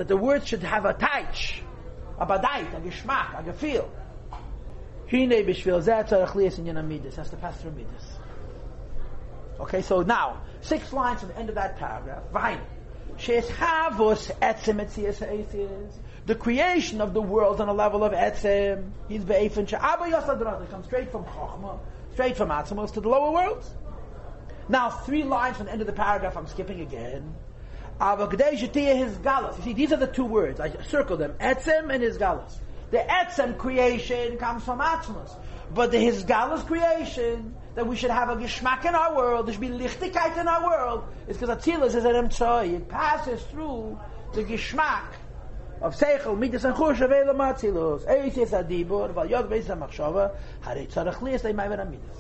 [0.01, 1.61] that the words should have a touch,
[2.19, 3.87] a badait, a geschmack, a gefeel.
[5.11, 7.17] Hine bishvil zeh tzarech in yenamidis.
[7.17, 7.75] Has to pass through.
[9.61, 12.23] Okay, so now, six lines from the end of that paragraph.
[12.33, 12.63] Vine.
[13.19, 15.93] She's havus etzem etzias
[16.25, 18.93] The creation of the world on a level of etzem.
[19.07, 20.61] He's be'efin she'aba yasadra.
[20.61, 21.79] They come straight from chokhmah,
[22.15, 23.69] straight from atzmos to the lower worlds.
[24.71, 27.35] Now, three lines from the end of the paragraph, I'm skipping again.
[28.01, 29.57] His galus.
[29.59, 30.59] You see, these are the two words.
[30.61, 31.35] I circle them.
[31.41, 32.59] Etzem and his galus.
[32.91, 35.31] The etzem creation comes from Atzmos.
[35.73, 39.53] But the his galus creation, that we should have a geschmack in our world, there
[39.53, 42.75] should be lichtigkeit in our world, is because Atzilus is an emtsoy.
[42.75, 43.99] It passes through
[44.35, 45.05] the geschmack
[45.81, 48.09] of Seichel, Midas and Chush, of Elam Atzilus.
[48.09, 50.35] Eis is Adibur, Val Yod Beis HaMachshava,
[50.65, 52.17] Harei Tzarech Lias, They Maimer Amidas.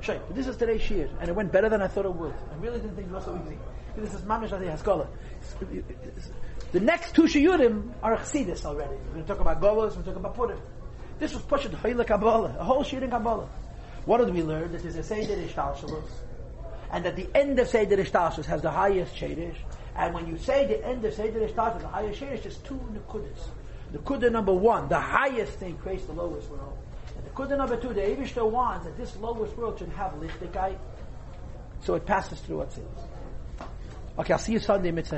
[0.00, 2.32] Shay, this is today's shir, and it went better than I thought it would.
[2.32, 3.58] I really didn't think it was so easy.
[3.96, 5.06] This is Mamish Adi Haskola.
[6.72, 8.94] The next two shiurim are chassidus already.
[8.94, 10.60] We're going to talk about Golos, we're going to talk about Purim.
[11.18, 13.48] This was pushed Hoyle Kabbalah, a whole shir in Kabbalah.
[14.04, 14.72] What did we learn?
[14.72, 16.08] That there's a Seder Ishtalshalos,
[16.92, 19.56] and that the end of Seder Ishtalshalos has the highest Shadish,
[19.96, 23.48] and when you say the end of Seder Ishtalshalos, the highest Shadish, there's two Nukudas.
[23.92, 26.78] The Kudah number one, the highest thing creates the lowest world.
[27.16, 30.78] And the Kudah number two, the Avishta wants that this lowest world should have Lichtikai,
[31.82, 33.09] so it passes through Atzilus.
[34.20, 35.08] Okay, I'll see you Sunday, Mitzvah.